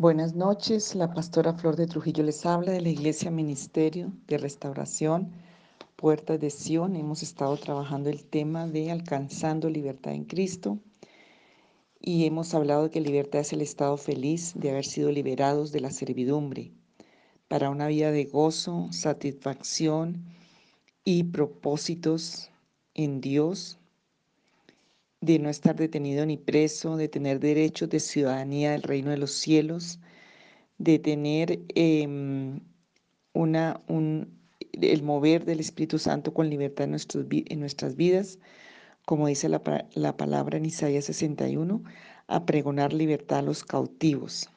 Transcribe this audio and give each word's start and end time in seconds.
Buenas 0.00 0.34
noches, 0.34 0.94
la 0.94 1.12
pastora 1.12 1.52
Flor 1.52 1.76
de 1.76 1.86
Trujillo 1.86 2.22
les 2.22 2.46
habla 2.46 2.72
de 2.72 2.80
la 2.80 2.88
Iglesia 2.88 3.30
Ministerio 3.30 4.10
de 4.28 4.38
Restauración, 4.38 5.30
Puertas 5.94 6.40
de 6.40 6.48
Sion. 6.48 6.96
Hemos 6.96 7.22
estado 7.22 7.54
trabajando 7.58 8.08
el 8.08 8.24
tema 8.24 8.66
de 8.66 8.90
alcanzando 8.90 9.68
libertad 9.68 10.14
en 10.14 10.24
Cristo 10.24 10.78
y 12.00 12.24
hemos 12.24 12.54
hablado 12.54 12.84
de 12.84 12.90
que 12.90 13.02
libertad 13.02 13.42
es 13.42 13.52
el 13.52 13.60
estado 13.60 13.98
feliz 13.98 14.54
de 14.56 14.70
haber 14.70 14.86
sido 14.86 15.12
liberados 15.12 15.70
de 15.70 15.80
la 15.80 15.90
servidumbre 15.90 16.72
para 17.46 17.68
una 17.68 17.86
vida 17.86 18.10
de 18.10 18.24
gozo, 18.24 18.88
satisfacción 18.92 20.24
y 21.04 21.24
propósitos 21.24 22.50
en 22.94 23.20
Dios, 23.20 23.79
de 25.20 25.38
no 25.38 25.50
estar 25.50 25.76
detenido 25.76 26.24
ni 26.24 26.36
preso, 26.36 26.96
de 26.96 27.08
tener 27.08 27.40
derechos 27.40 27.90
de 27.90 28.00
ciudadanía 28.00 28.72
del 28.72 28.82
reino 28.82 29.10
de 29.10 29.18
los 29.18 29.32
cielos, 29.32 30.00
de 30.78 30.98
tener 30.98 31.60
em, 31.74 32.60
una, 33.34 33.80
un, 33.86 34.40
el 34.72 35.02
mover 35.02 35.44
del 35.44 35.60
Espíritu 35.60 35.98
Santo 35.98 36.32
con 36.32 36.48
libertad 36.48 36.88
en 36.88 37.60
nuestras 37.60 37.96
vidas, 37.96 38.38
como 39.04 39.26
dice 39.26 39.48
la, 39.48 39.62
la 39.94 40.16
palabra 40.16 40.56
en 40.56 40.64
Isaías 40.64 41.04
61, 41.04 41.82
a 42.26 42.46
pregonar 42.46 42.92
libertad 42.92 43.40
a 43.40 43.42
los 43.42 43.64
cautivos. 43.64 44.48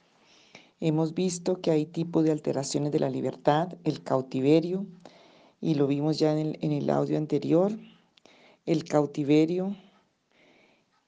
Hemos 0.80 1.13
visto 1.13 1.59
que 1.62 1.71
hay 1.71 1.85
tipos 1.85 2.23
de 2.23 2.32
alteraciones 2.32 2.91
de 2.91 2.99
la 2.99 3.09
libertad, 3.09 3.76
el 3.84 4.02
cautiverio, 4.04 4.85
y 5.59 5.76
lo 5.76 5.88
vimos 5.88 6.20
ya 6.20 6.32
en 6.34 6.40
el, 6.40 6.57
en 6.62 6.71
el 6.71 6.90
audio 6.90 7.18
anterior, 7.18 7.71
el 8.66 8.84
cautiverio 8.85 9.76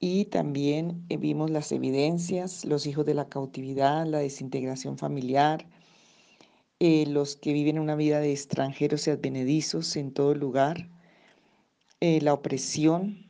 y 0.08 0.26
también 0.26 1.04
eh, 1.10 1.18
vimos 1.18 1.50
las 1.50 1.72
evidencias, 1.72 2.64
los 2.64 2.86
hijos 2.86 3.08
de 3.08 3.16
la 3.16 3.28
cautividad, 3.28 4.06
la 4.06 4.20
desintegración 4.20 5.00
familiar, 5.00 5.66
eh, 6.80 7.08
los 7.08 7.36
que 7.36 7.54
viven 7.54 7.80
una 7.80 7.96
vida 7.96 8.20
de 8.20 8.32
extranjeros 8.32 9.08
y 9.08 9.10
advenedizos 9.10 9.96
en 9.96 10.14
todo 10.14 10.36
lugar, 10.36 10.90
eh, 12.02 12.22
la 12.22 12.34
opresión 12.36 13.26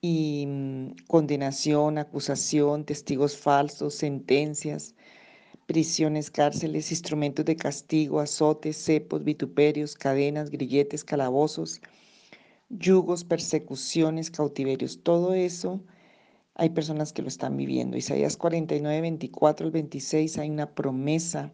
y 0.00 0.46
mm, 0.46 0.92
condenación, 1.08 1.98
acusación, 1.98 2.86
testigos 2.86 3.36
falsos, 3.36 3.96
sentencias, 3.96 4.94
prisiones, 5.66 6.30
cárceles, 6.30 6.90
instrumentos 6.90 7.44
de 7.44 7.56
castigo, 7.56 8.20
azotes, 8.20 8.82
cepos, 8.82 9.24
vituperios, 9.24 9.94
cadenas, 9.94 10.48
grilletes, 10.48 11.04
calabozos, 11.04 11.82
yugos, 12.68 13.24
persecuciones, 13.24 14.30
cautiverios, 14.30 15.02
todo 15.02 15.34
eso 15.34 15.80
hay 16.54 16.70
personas 16.70 17.12
que 17.12 17.22
lo 17.22 17.28
están 17.28 17.56
viviendo. 17.56 17.96
Isaías 17.96 18.36
49, 18.36 19.00
24 19.02 19.66
al 19.66 19.72
26 19.72 20.38
hay 20.38 20.50
una 20.50 20.74
promesa 20.74 21.52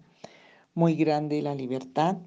muy 0.74 0.94
grande 0.94 1.36
de 1.36 1.42
la 1.42 1.54
libertad, 1.54 2.18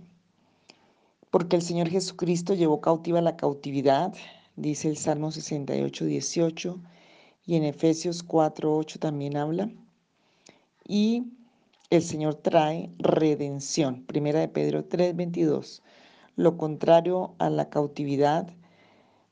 porque 1.32 1.56
el 1.56 1.62
Señor 1.62 1.90
Jesucristo 1.90 2.54
llevó 2.54 2.82
cautiva 2.82 3.22
la 3.22 3.38
cautividad, 3.38 4.14
dice 4.56 4.90
el 4.90 4.98
Salmo 4.98 5.32
68, 5.32 6.06
18, 6.06 6.80
y 7.46 7.56
en 7.56 7.64
Efesios 7.64 8.24
4, 8.24 8.76
8 8.76 9.00
también 9.00 9.38
habla. 9.38 9.70
Y 10.88 11.24
el 11.90 12.04
Señor 12.04 12.36
trae 12.36 12.90
redención. 12.98 14.04
Primera 14.06 14.40
de 14.40 14.48
Pedro 14.48 14.86
3, 14.86 15.16
22. 15.16 15.82
Lo 16.36 16.58
contrario 16.58 17.36
a 17.40 17.50
la 17.50 17.70
cautividad 17.70 18.50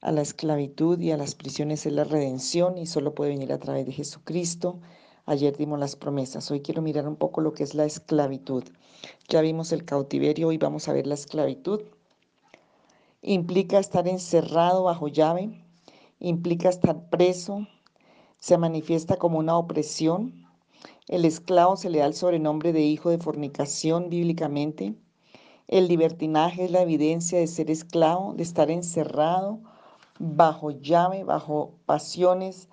a 0.03 0.11
la 0.11 0.21
esclavitud 0.21 0.99
y 0.99 1.11
a 1.11 1.17
las 1.17 1.33
prisiones 1.33 1.85
es 1.85 1.93
la 1.93 2.03
redención 2.03 2.77
y 2.77 2.87
solo 2.87 3.15
puede 3.15 3.31
venir 3.31 3.53
a 3.53 3.57
través 3.57 3.85
de 3.85 3.93
Jesucristo. 3.93 4.81
Ayer 5.25 5.55
dimos 5.55 5.79
las 5.79 5.95
promesas, 5.95 6.51
hoy 6.51 6.59
quiero 6.59 6.81
mirar 6.81 7.07
un 7.07 7.15
poco 7.15 7.39
lo 7.39 7.53
que 7.53 7.63
es 7.63 7.73
la 7.73 7.85
esclavitud. 7.85 8.65
Ya 9.29 9.39
vimos 9.39 9.71
el 9.71 9.85
cautiverio, 9.85 10.49
hoy 10.49 10.57
vamos 10.57 10.89
a 10.89 10.93
ver 10.93 11.07
la 11.07 11.13
esclavitud. 11.13 11.83
Implica 13.21 13.79
estar 13.79 14.05
encerrado 14.09 14.83
bajo 14.83 15.07
llave, 15.07 15.63
implica 16.19 16.67
estar 16.67 17.09
preso, 17.09 17.65
se 18.39 18.57
manifiesta 18.57 19.15
como 19.15 19.39
una 19.39 19.57
opresión. 19.57 20.45
El 21.07 21.23
esclavo 21.23 21.77
se 21.77 21.89
le 21.89 21.99
da 21.99 22.07
el 22.07 22.13
sobrenombre 22.13 22.73
de 22.73 22.81
hijo 22.81 23.09
de 23.09 23.19
fornicación 23.19 24.09
bíblicamente. 24.09 24.95
El 25.69 25.87
libertinaje 25.87 26.65
es 26.65 26.71
la 26.71 26.81
evidencia 26.81 27.39
de 27.39 27.47
ser 27.47 27.71
esclavo, 27.71 28.33
de 28.33 28.43
estar 28.43 28.69
encerrado 28.69 29.61
bajo 30.19 30.71
llave, 30.71 31.23
bajo 31.23 31.73
pasiones, 31.85 32.69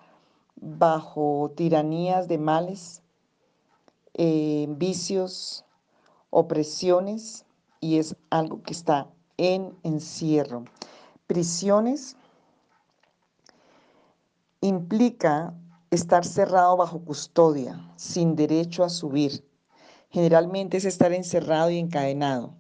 bajo 0.56 1.52
tiranías 1.56 2.28
de 2.28 2.38
males, 2.38 3.02
eh, 4.14 4.66
vicios, 4.68 5.64
opresiones, 6.30 7.46
y 7.80 7.98
es 7.98 8.14
algo 8.28 8.62
que 8.62 8.72
está 8.72 9.08
en 9.38 9.74
encierro. 9.82 10.64
Prisiones 11.26 12.16
implica 14.60 15.54
estar 15.90 16.24
cerrado 16.24 16.76
bajo 16.76 17.00
custodia, 17.00 17.80
sin 17.96 18.36
derecho 18.36 18.84
a 18.84 18.90
subir. 18.90 19.44
Generalmente 20.10 20.76
es 20.76 20.84
estar 20.84 21.12
encerrado 21.12 21.70
y 21.70 21.78
encadenado. 21.78 22.54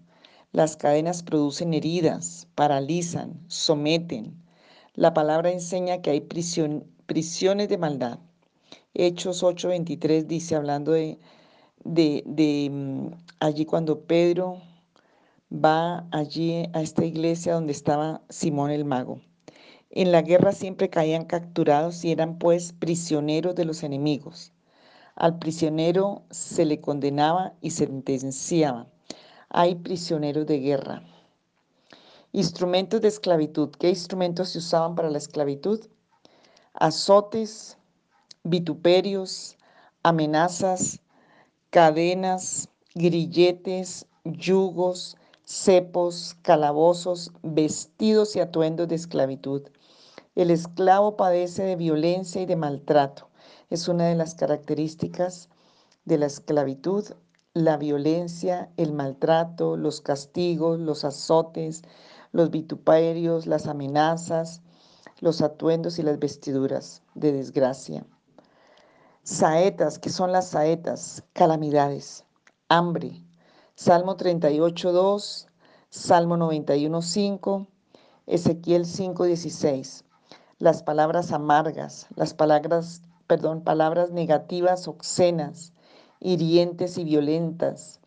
Las 0.52 0.76
cadenas 0.76 1.22
producen 1.22 1.74
heridas, 1.74 2.48
paralizan, 2.54 3.38
someten, 3.48 4.40
la 5.00 5.14
palabra 5.14 5.50
enseña 5.50 6.02
que 6.02 6.10
hay 6.10 6.20
prisiones 6.20 7.68
de 7.70 7.78
maldad. 7.78 8.18
Hechos 8.92 9.42
8:23 9.42 10.26
dice, 10.26 10.56
hablando 10.56 10.92
de, 10.92 11.18
de, 11.84 12.68
mm, 12.70 13.06
allí 13.40 13.64
cuando 13.64 14.02
Pedro 14.04 14.60
va 15.50 16.06
allí 16.10 16.68
a 16.74 16.82
esta 16.82 17.06
iglesia 17.06 17.54
donde 17.54 17.72
estaba 17.72 18.20
Simón 18.28 18.72
el 18.72 18.84
mago. 18.84 19.22
En 19.88 20.12
la 20.12 20.20
guerra 20.20 20.52
siempre 20.52 20.90
caían 20.90 21.24
capturados 21.24 22.04
y 22.04 22.12
eran 22.12 22.38
pues 22.38 22.74
prisioneros 22.74 23.54
de 23.54 23.64
los 23.64 23.82
enemigos. 23.82 24.52
Al 25.16 25.38
prisionero 25.38 26.24
se 26.30 26.66
le 26.66 26.82
condenaba 26.82 27.54
y 27.62 27.70
sentenciaba. 27.70 28.86
Hay 29.48 29.76
prisioneros 29.76 30.46
de 30.46 30.58
guerra. 30.58 31.02
Instrumentos 32.32 33.00
de 33.00 33.08
esclavitud. 33.08 33.70
¿Qué 33.70 33.88
instrumentos 33.88 34.50
se 34.50 34.58
usaban 34.58 34.94
para 34.94 35.10
la 35.10 35.18
esclavitud? 35.18 35.80
Azotes, 36.74 37.76
vituperios, 38.44 39.56
amenazas, 40.04 41.00
cadenas, 41.70 42.68
grilletes, 42.94 44.06
yugos, 44.24 45.16
cepos, 45.44 46.36
calabozos, 46.42 47.32
vestidos 47.42 48.36
y 48.36 48.40
atuendos 48.40 48.86
de 48.86 48.94
esclavitud. 48.94 49.62
El 50.36 50.52
esclavo 50.52 51.16
padece 51.16 51.64
de 51.64 51.74
violencia 51.74 52.40
y 52.40 52.46
de 52.46 52.54
maltrato. 52.54 53.28
Es 53.70 53.88
una 53.88 54.06
de 54.06 54.14
las 54.14 54.36
características 54.36 55.48
de 56.04 56.18
la 56.18 56.26
esclavitud, 56.26 57.04
la 57.54 57.76
violencia, 57.76 58.70
el 58.76 58.92
maltrato, 58.92 59.76
los 59.76 60.00
castigos, 60.00 60.78
los 60.78 61.04
azotes, 61.04 61.82
los 62.32 62.50
vituperios, 62.50 63.46
las 63.46 63.66
amenazas, 63.66 64.62
los 65.20 65.42
atuendos 65.42 65.98
y 65.98 66.02
las 66.02 66.18
vestiduras 66.18 67.02
de 67.14 67.32
desgracia. 67.32 68.04
Saetas, 69.22 69.98
que 69.98 70.10
son 70.10 70.32
las 70.32 70.48
saetas, 70.48 71.22
calamidades, 71.32 72.24
hambre. 72.68 73.22
Salmo 73.74 74.16
38, 74.16 74.92
2, 74.92 75.46
Salmo 75.90 76.36
91, 76.36 77.02
5, 77.02 77.66
Ezequiel 78.26 78.86
5, 78.86 79.24
16. 79.24 80.04
Las 80.58 80.82
palabras 80.82 81.32
amargas, 81.32 82.06
las 82.14 82.34
palabras, 82.34 83.02
perdón, 83.26 83.62
palabras 83.62 84.10
negativas, 84.10 84.86
obscenas, 84.88 85.72
hirientes 86.20 86.98
y 86.98 87.04
violentas. 87.04 88.00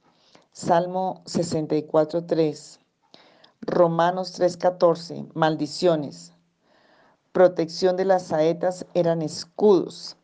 Salmo 0.52 1.24
64, 1.26 2.26
3. 2.26 2.80
Romanos 3.66 4.34
3:14, 4.34 5.26
maldiciones. 5.34 6.34
Protección 7.32 7.96
de 7.96 8.06
las 8.06 8.24
saetas 8.24 8.86
eran 8.94 9.22
escudos. 9.22 10.18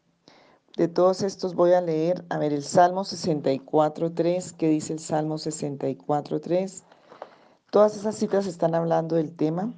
De 0.76 0.88
todos 0.88 1.24
estos 1.24 1.56
voy 1.56 1.74
a 1.74 1.82
leer, 1.82 2.26
a 2.30 2.38
ver, 2.38 2.54
el 2.54 2.64
Salmo 2.64 3.04
64.3, 3.04 4.54
¿qué 4.58 4.68
dice 4.68 4.94
el 4.94 5.00
Salmo 5.00 5.36
64.3? 5.36 6.84
Todas 7.72 7.96
esas 7.96 8.16
citas 8.16 8.46
están 8.46 8.76
hablando 8.76 9.16
del 9.16 9.36
tema. 9.36 9.74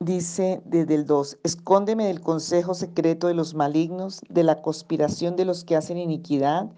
Dice 0.00 0.62
desde 0.64 0.94
el 0.94 1.06
2, 1.06 1.38
escóndeme 1.44 2.06
del 2.06 2.20
consejo 2.20 2.74
secreto 2.74 3.28
de 3.28 3.34
los 3.34 3.54
malignos, 3.54 4.20
de 4.28 4.44
la 4.44 4.60
conspiración 4.62 5.36
de 5.36 5.44
los 5.44 5.64
que 5.64 5.76
hacen 5.76 5.98
iniquidad, 5.98 6.70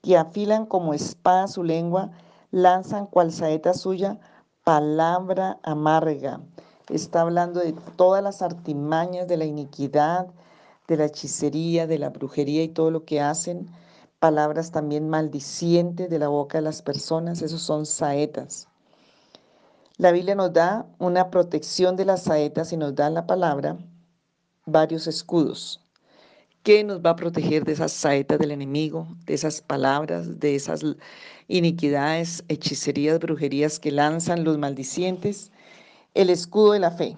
que 0.00 0.16
afilan 0.16 0.66
como 0.66 0.94
espada 0.94 1.48
su 1.48 1.62
lengua, 1.62 2.10
lanzan 2.52 3.06
cual 3.06 3.32
saeta 3.32 3.74
suya 3.74 4.20
palabra 4.62 5.58
amarga. 5.64 6.40
Está 6.88 7.22
hablando 7.22 7.58
de 7.58 7.72
todas 7.96 8.22
las 8.22 8.42
artimañas 8.42 9.26
de 9.26 9.36
la 9.36 9.44
iniquidad, 9.44 10.28
de 10.86 10.96
la 10.96 11.06
hechicería, 11.06 11.88
de 11.88 11.98
la 11.98 12.10
brujería 12.10 12.62
y 12.62 12.68
todo 12.68 12.92
lo 12.92 13.04
que 13.04 13.20
hacen 13.20 13.68
palabras 14.22 14.70
también 14.70 15.08
maldicientes 15.08 16.08
de 16.08 16.18
la 16.20 16.28
boca 16.28 16.58
de 16.58 16.62
las 16.62 16.80
personas, 16.80 17.42
esos 17.42 17.60
son 17.60 17.86
saetas. 17.86 18.68
La 19.96 20.12
Biblia 20.12 20.36
nos 20.36 20.52
da 20.52 20.86
una 21.00 21.28
protección 21.28 21.96
de 21.96 22.04
las 22.04 22.22
saetas 22.22 22.72
y 22.72 22.76
nos 22.76 22.94
da 22.94 23.10
la 23.10 23.26
palabra 23.26 23.78
varios 24.64 25.08
escudos. 25.08 25.81
¿Qué 26.62 26.84
nos 26.84 27.00
va 27.00 27.10
a 27.10 27.16
proteger 27.16 27.64
de 27.64 27.72
esas 27.72 27.90
saetas 27.90 28.38
del 28.38 28.52
enemigo, 28.52 29.08
de 29.26 29.34
esas 29.34 29.60
palabras, 29.60 30.38
de 30.38 30.54
esas 30.54 30.82
iniquidades, 31.48 32.44
hechicerías, 32.46 33.18
brujerías 33.18 33.80
que 33.80 33.90
lanzan 33.90 34.44
los 34.44 34.58
maldicientes? 34.58 35.50
El 36.14 36.30
escudo 36.30 36.74
de 36.74 36.78
la 36.78 36.92
fe. 36.92 37.16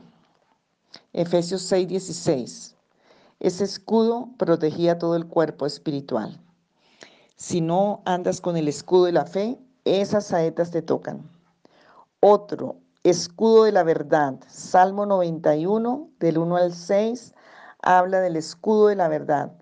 Efesios 1.13 1.71
6:16. 1.71 2.75
Ese 3.39 3.65
escudo 3.65 4.31
protegía 4.39 4.99
todo 4.99 5.15
el 5.15 5.27
cuerpo 5.27 5.67
espiritual. 5.67 6.41
Si 7.37 7.61
no 7.61 8.01
andas 8.07 8.41
con 8.41 8.57
el 8.57 8.67
escudo 8.67 9.05
de 9.05 9.13
la 9.13 9.27
fe, 9.27 9.59
esas 9.85 10.29
saetas 10.29 10.71
te 10.71 10.81
tocan. 10.81 11.29
Otro, 12.21 12.79
escudo 13.03 13.65
de 13.65 13.73
la 13.73 13.83
verdad. 13.83 14.41
Salmo 14.49 15.05
91, 15.05 16.09
del 16.19 16.39
1 16.39 16.57
al 16.57 16.73
6, 16.73 17.35
habla 17.85 18.21
del 18.21 18.37
escudo 18.37 18.89
de 18.89 18.97
la 18.97 19.09
verdad 19.09 19.53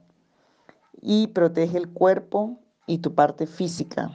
y 1.00 1.26
protege 1.28 1.76
el 1.76 1.88
cuerpo 1.88 2.60
y 2.86 2.98
tu 2.98 3.14
parte 3.14 3.46
física. 3.46 4.10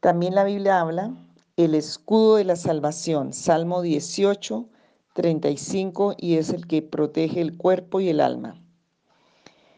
También 0.00 0.34
la 0.34 0.44
Biblia 0.44 0.80
habla 0.80 1.14
el 1.56 1.74
escudo 1.74 2.36
de 2.36 2.44
la 2.44 2.56
salvación, 2.56 3.32
Salmo 3.32 3.82
18, 3.82 4.68
35, 5.12 6.14
y 6.16 6.36
es 6.36 6.50
el 6.50 6.66
que 6.66 6.82
protege 6.82 7.40
el 7.40 7.56
cuerpo 7.56 8.00
y 8.00 8.08
el 8.08 8.20
alma. 8.20 8.60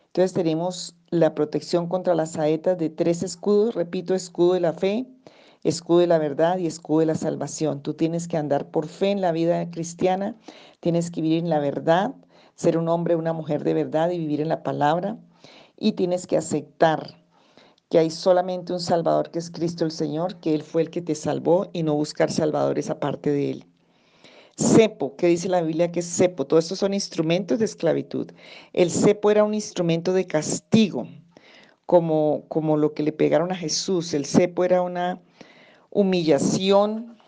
Entonces 0.07 0.33
tenemos 0.33 0.95
la 1.11 1.35
protección 1.35 1.89
contra 1.89 2.15
las 2.15 2.33
saetas 2.33 2.79
de 2.79 2.89
tres 2.89 3.23
escudos, 3.23 3.75
repito, 3.75 4.15
escudo 4.15 4.55
de 4.55 4.61
la 4.61 4.73
fe, 4.73 5.07
escudo 5.65 5.99
de 5.99 6.07
la 6.07 6.19
verdad 6.19 6.59
y 6.59 6.67
escudo 6.67 7.01
de 7.01 7.07
la 7.07 7.15
salvación. 7.15 7.83
Tú 7.83 7.95
tienes 7.95 8.29
que 8.29 8.37
andar 8.37 8.71
por 8.71 8.87
fe 8.87 9.11
en 9.11 9.21
la 9.21 9.33
vida 9.33 9.71
cristiana, 9.71 10.37
tienes 10.81 11.11
que 11.11 11.23
vivir 11.23 11.39
en 11.39 11.51
la 11.51 11.59
verdad, 11.59 12.15
ser 12.54 12.78
un 12.78 12.88
hombre, 12.88 13.16
una 13.16 13.32
mujer 13.32 13.64
de 13.64 13.75
verdad 13.75 14.10
y 14.10 14.19
vivir 14.19 14.40
en 14.40 14.49
la 14.49 14.62
palabra, 14.62 15.16
y 15.78 15.93
tienes 15.93 16.26
que 16.26 16.37
aceptar 16.37 17.22
que 17.88 17.99
hay 17.99 18.10
solamente 18.10 18.72
un 18.72 18.81
Salvador 18.81 19.31
que 19.31 19.38
es 19.38 19.50
Cristo 19.50 19.84
el 19.84 19.90
Señor, 19.90 20.37
que 20.37 20.54
Él 20.54 20.62
fue 20.62 20.82
el 20.82 20.90
que 20.90 21.02
te 21.02 21.14
salvó 21.14 21.69
y 21.72 21.82
no 21.82 21.94
buscar 21.94 22.31
salvadores 22.31 22.88
aparte 22.88 23.31
de 23.31 23.50
Él. 23.50 23.66
Cepo, 24.56 25.16
¿qué 25.16 25.26
dice 25.28 25.49
la 25.49 25.62
Biblia 25.62 25.93
que 25.93 26.00
es 26.00 26.06
cepo? 26.06 26.46
Todos 26.46 26.64
estos 26.64 26.78
son 26.78 26.94
instrumentos 26.94 27.58
de 27.58 27.64
esclavitud. 27.64 28.31
El 28.72 28.90
cepo 28.90 29.31
era 29.31 29.44
un 29.44 29.54
instrumento 29.54 30.12
de 30.12 30.26
castigo, 30.26 31.08
como, 31.87 32.44
como 32.49 32.76
lo 32.76 32.94
que 32.94 33.02
le 33.02 33.12
pegaron 33.12 33.50
a 33.50 33.56
Jesús. 33.56 34.14
El 34.14 34.26
cepo 34.26 34.64
era 34.64 34.82
una 34.82 35.20
humillación, 35.90 37.19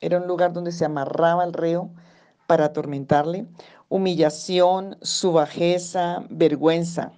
era 0.00 0.18
un 0.18 0.26
lugar 0.26 0.52
donde 0.52 0.72
se 0.72 0.84
amarraba 0.84 1.42
al 1.42 1.52
reo 1.52 1.90
para 2.46 2.66
atormentarle. 2.66 3.46
Humillación, 3.90 4.98
su 5.00 5.32
bajeza, 5.32 6.24
vergüenza. 6.28 7.12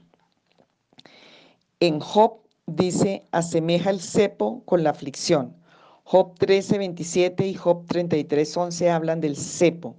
En 1.81 1.99
Job 1.99 2.41
dice, 2.67 3.27
asemeja 3.33 3.91
el 3.91 4.01
cepo 4.01 4.63
con 4.65 4.85
la 4.85 4.91
aflicción. 4.91 5.57
Job 6.05 6.39
13, 6.39 6.79
27 6.79 7.47
y 7.47 7.55
Job 7.55 7.87
33, 7.87 8.57
11 8.57 8.91
hablan 8.91 9.21
del 9.21 9.37
cepo. 9.37 9.97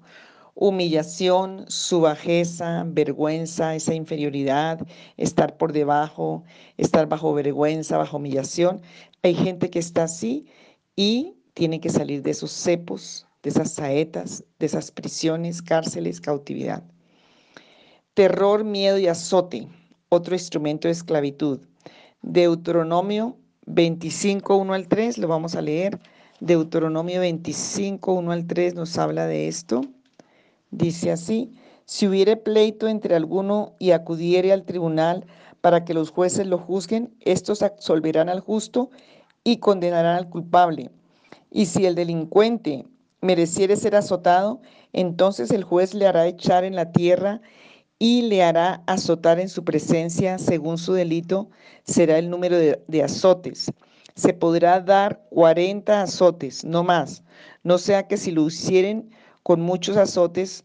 Humillación, 0.55 1.65
su 1.67 2.01
bajeza, 2.01 2.83
vergüenza, 2.85 3.75
esa 3.75 3.93
inferioridad, 3.93 4.85
estar 5.17 5.57
por 5.57 5.73
debajo, 5.73 6.43
estar 6.77 7.07
bajo 7.07 7.33
vergüenza, 7.33 7.97
bajo 7.97 8.17
humillación. 8.17 8.81
Hay 9.23 9.33
gente 9.33 9.69
que 9.69 9.79
está 9.79 10.03
así 10.03 10.45
y 10.95 11.35
tiene 11.53 11.81
que 11.81 11.89
salir 11.89 12.21
de 12.23 12.31
esos 12.31 12.51
cepos, 12.51 13.27
de 13.43 13.49
esas 13.49 13.71
saetas, 13.71 14.43
de 14.59 14.65
esas 14.65 14.91
prisiones, 14.91 15.61
cárceles, 15.61 16.21
cautividad. 16.21 16.83
Terror, 18.13 18.63
miedo 18.63 18.97
y 18.97 19.07
azote, 19.07 19.67
otro 20.09 20.35
instrumento 20.35 20.87
de 20.87 20.93
esclavitud. 20.93 21.59
Deuteronomio 22.21 23.37
25, 23.65 24.55
1 24.57 24.73
al 24.73 24.87
3, 24.87 25.17
lo 25.17 25.27
vamos 25.27 25.55
a 25.55 25.61
leer. 25.61 25.99
Deuteronomio 26.39 27.21
25, 27.21 28.13
1 28.13 28.31
al 28.31 28.45
3 28.45 28.75
nos 28.75 28.97
habla 28.97 29.27
de 29.27 29.47
esto. 29.47 29.81
Dice 30.71 31.11
así, 31.11 31.51
si 31.85 32.07
hubiere 32.07 32.37
pleito 32.37 32.87
entre 32.87 33.15
alguno 33.15 33.73
y 33.79 33.91
acudiere 33.91 34.51
al 34.51 34.63
tribunal 34.63 35.25
para 35.61 35.85
que 35.85 35.93
los 35.93 36.09
jueces 36.09 36.47
lo 36.47 36.57
juzguen, 36.57 37.13
estos 37.21 37.61
absolverán 37.61 38.29
al 38.29 38.39
justo 38.39 38.89
y 39.43 39.57
condenarán 39.57 40.15
al 40.15 40.29
culpable. 40.29 40.89
Y 41.51 41.65
si 41.65 41.85
el 41.85 41.95
delincuente 41.95 42.85
mereciere 43.21 43.75
ser 43.75 43.95
azotado, 43.95 44.61
entonces 44.93 45.51
el 45.51 45.63
juez 45.63 45.93
le 45.93 46.07
hará 46.07 46.27
echar 46.27 46.63
en 46.63 46.75
la 46.75 46.91
tierra 46.91 47.41
y 47.99 48.23
le 48.23 48.41
hará 48.41 48.83
azotar 48.87 49.39
en 49.39 49.47
su 49.47 49.63
presencia 49.63 50.39
según 50.39 50.79
su 50.79 50.93
delito, 50.93 51.51
será 51.83 52.17
el 52.17 52.31
número 52.31 52.57
de, 52.57 53.03
azotes. 53.03 53.71
Se 54.15 54.33
podrá 54.33 54.81
dar 54.81 55.23
40 55.29 56.01
azotes, 56.01 56.65
no 56.65 56.83
más. 56.83 57.23
No 57.63 57.77
sea 57.77 58.07
que 58.07 58.17
si 58.17 58.31
lo 58.31 58.47
hicieren 58.47 59.11
con 59.43 59.61
muchos 59.61 59.97
azotes, 59.97 60.63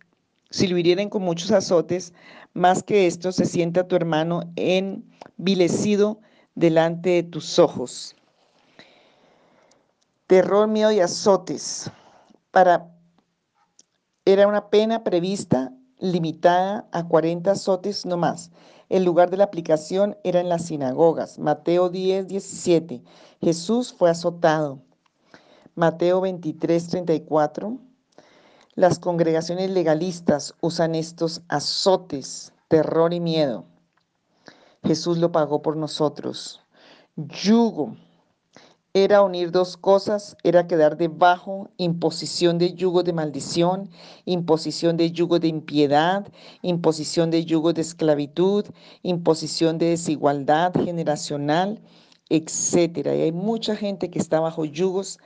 si 0.50 0.67
lo 0.67 0.79
hirieren 0.79 1.11
con 1.11 1.23
muchos 1.23 1.50
azotes, 1.50 2.14
más 2.55 2.82
que 2.82 3.06
esto 3.06 3.31
se 3.32 3.44
sienta 3.44 3.87
tu 3.87 3.97
hermano 3.97 4.41
envilecido 4.56 6.19
delante 6.55 7.11
de 7.11 7.23
tus 7.23 7.59
ojos. 7.59 8.17
Terror, 10.26 10.67
miedo 10.69 10.91
y 10.91 11.00
azotes. 11.00 11.91
Para, 12.56 12.91
era 14.25 14.49
una 14.49 14.70
pena 14.70 15.05
prevista 15.05 15.75
limitada 15.99 16.88
a 16.91 17.06
40 17.06 17.50
azotes 17.50 18.06
no 18.06 18.17
más. 18.17 18.50
El 18.88 19.05
lugar 19.05 19.29
de 19.29 19.37
la 19.37 19.44
aplicación 19.44 20.17
era 20.25 20.41
en 20.41 20.49
las 20.49 20.64
sinagogas. 20.64 21.38
Mateo 21.38 21.91
10, 21.91 22.29
17. 22.29 23.03
Jesús 23.43 23.93
fue 23.93 24.08
azotado. 24.08 24.81
Mateo 25.75 26.23
23, 26.23 26.88
34. 26.88 27.76
Las 28.75 28.99
congregaciones 29.00 29.69
legalistas 29.69 30.55
usan 30.62 30.94
estos 30.94 31.43
azotes, 31.49 32.54
terror 32.69 33.12
y 33.12 33.21
miedo. 33.21 33.66
Jesús 34.83 35.19
lo 35.19 35.31
pagó 35.31 35.61
por 35.61 35.76
nosotros. 35.76 36.62
Yugo 37.16 37.99
era 38.97 39.21
unir 39.21 39.50
dos 39.50 39.76
cosas, 39.76 40.38
era 40.43 40.67
quedar 40.67 40.97
debajo, 40.97 41.69
imposición 41.76 42.57
de 42.57 42.73
yugo 42.73 43.03
de 43.03 43.12
maldición, 43.12 43.91
imposición 44.25 44.97
de 44.97 45.12
yugo 45.12 45.38
de 45.38 45.49
impiedad, 45.49 46.26
imposición 46.62 47.31
de 47.31 47.45
yugo 47.45 47.75
de 47.75 47.83
esclavitud, 47.83 48.65
imposición 49.03 49.76
de 49.76 49.91
desigualdad 49.91 50.73
generacional, 50.83 51.79
etcétera. 52.31 53.15
Y 53.15 53.21
hay 53.21 53.33
mucha 53.33 53.76
gente 53.76 54.09
que 54.09 54.19
está 54.19 54.41
bajo 54.41 54.65
yugos 54.65 55.19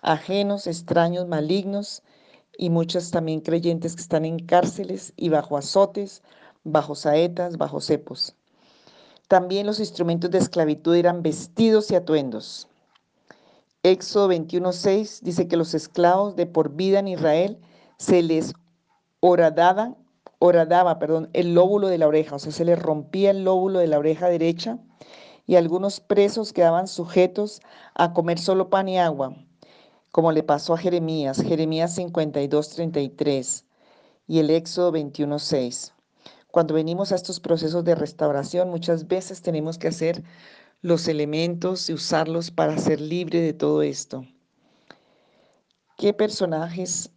ajenos, 0.00 0.66
extraños, 0.66 1.28
malignos, 1.28 2.02
y 2.56 2.70
muchas 2.70 3.10
también 3.10 3.42
creyentes 3.42 3.94
que 3.94 4.00
están 4.00 4.24
en 4.24 4.38
cárceles 4.38 5.12
y 5.18 5.28
bajo 5.28 5.58
azotes, 5.58 6.22
bajo 6.64 6.94
saetas, 6.94 7.58
bajo 7.58 7.82
cepos. 7.82 8.34
También 9.28 9.66
los 9.66 9.80
instrumentos 9.80 10.30
de 10.30 10.38
esclavitud 10.38 10.96
eran 10.96 11.22
vestidos 11.22 11.90
y 11.90 11.94
atuendos. 11.94 12.67
Éxodo 13.84 14.28
21.6 14.30 15.20
dice 15.22 15.46
que 15.46 15.56
los 15.56 15.72
esclavos 15.72 16.34
de 16.34 16.46
por 16.46 16.74
vida 16.74 16.98
en 16.98 17.08
Israel 17.08 17.58
se 17.96 18.22
les 18.22 18.52
horadaba, 19.20 19.94
horadaba 20.40 20.98
perdón, 20.98 21.30
el 21.32 21.54
lóbulo 21.54 21.86
de 21.86 21.98
la 21.98 22.08
oreja, 22.08 22.36
o 22.36 22.38
sea, 22.40 22.50
se 22.50 22.64
les 22.64 22.78
rompía 22.78 23.30
el 23.30 23.44
lóbulo 23.44 23.78
de 23.78 23.86
la 23.86 23.98
oreja 23.98 24.28
derecha 24.28 24.78
y 25.46 25.56
algunos 25.56 26.00
presos 26.00 26.52
quedaban 26.52 26.88
sujetos 26.88 27.60
a 27.94 28.12
comer 28.12 28.38
solo 28.40 28.68
pan 28.68 28.88
y 28.88 28.98
agua, 28.98 29.36
como 30.10 30.32
le 30.32 30.42
pasó 30.42 30.74
a 30.74 30.78
Jeremías, 30.78 31.40
Jeremías 31.40 31.96
52.33 31.96 33.64
y 34.26 34.40
el 34.40 34.50
Éxodo 34.50 34.92
21.6. 34.92 35.92
Cuando 36.50 36.74
venimos 36.74 37.12
a 37.12 37.14
estos 37.14 37.40
procesos 37.40 37.84
de 37.84 37.94
restauración, 37.94 38.70
muchas 38.70 39.06
veces 39.06 39.42
tenemos 39.42 39.78
que 39.78 39.88
hacer 39.88 40.24
los 40.80 41.08
elementos 41.08 41.90
y 41.90 41.94
usarlos 41.94 42.50
para 42.50 42.78
ser 42.78 43.00
libre 43.00 43.40
de 43.40 43.52
todo 43.52 43.82
esto. 43.82 44.24
¿Qué 45.96 46.12
personajes 46.12 47.10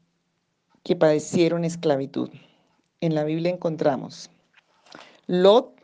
que 0.83 0.95
padecieron 0.95 1.63
esclavitud? 1.63 2.29
En 2.99 3.15
la 3.15 3.23
Biblia 3.23 3.51
encontramos 3.51 4.29
Lot. 5.27 5.79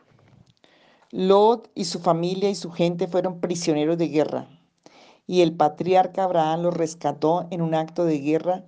Lot 1.10 1.70
y 1.74 1.84
su 1.84 2.00
familia 2.00 2.50
y 2.50 2.54
su 2.54 2.70
gente 2.70 3.06
fueron 3.06 3.40
prisioneros 3.40 3.96
de 3.96 4.08
guerra 4.08 4.48
y 5.28 5.42
el 5.42 5.54
patriarca 5.54 6.24
Abraham 6.24 6.62
los 6.62 6.74
rescató 6.74 7.46
en 7.50 7.62
un 7.62 7.74
acto 7.74 8.04
de 8.04 8.18
guerra 8.18 8.64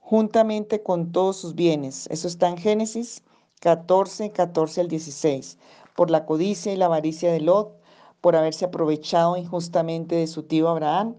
juntamente 0.00 0.82
con 0.82 1.12
todos 1.12 1.36
sus 1.36 1.54
bienes. 1.54 2.08
Eso 2.10 2.26
está 2.26 2.48
en 2.48 2.56
Génesis 2.56 3.22
14, 3.60 4.32
14 4.32 4.80
al 4.80 4.88
16. 4.88 5.58
Por 5.94 6.10
la 6.10 6.24
codicia 6.24 6.72
y 6.72 6.76
la 6.76 6.86
avaricia 6.86 7.30
de 7.30 7.40
Lot, 7.40 7.77
por 8.20 8.36
haberse 8.36 8.64
aprovechado 8.64 9.36
injustamente 9.36 10.16
de 10.16 10.26
su 10.26 10.42
tío 10.42 10.68
Abraham. 10.68 11.16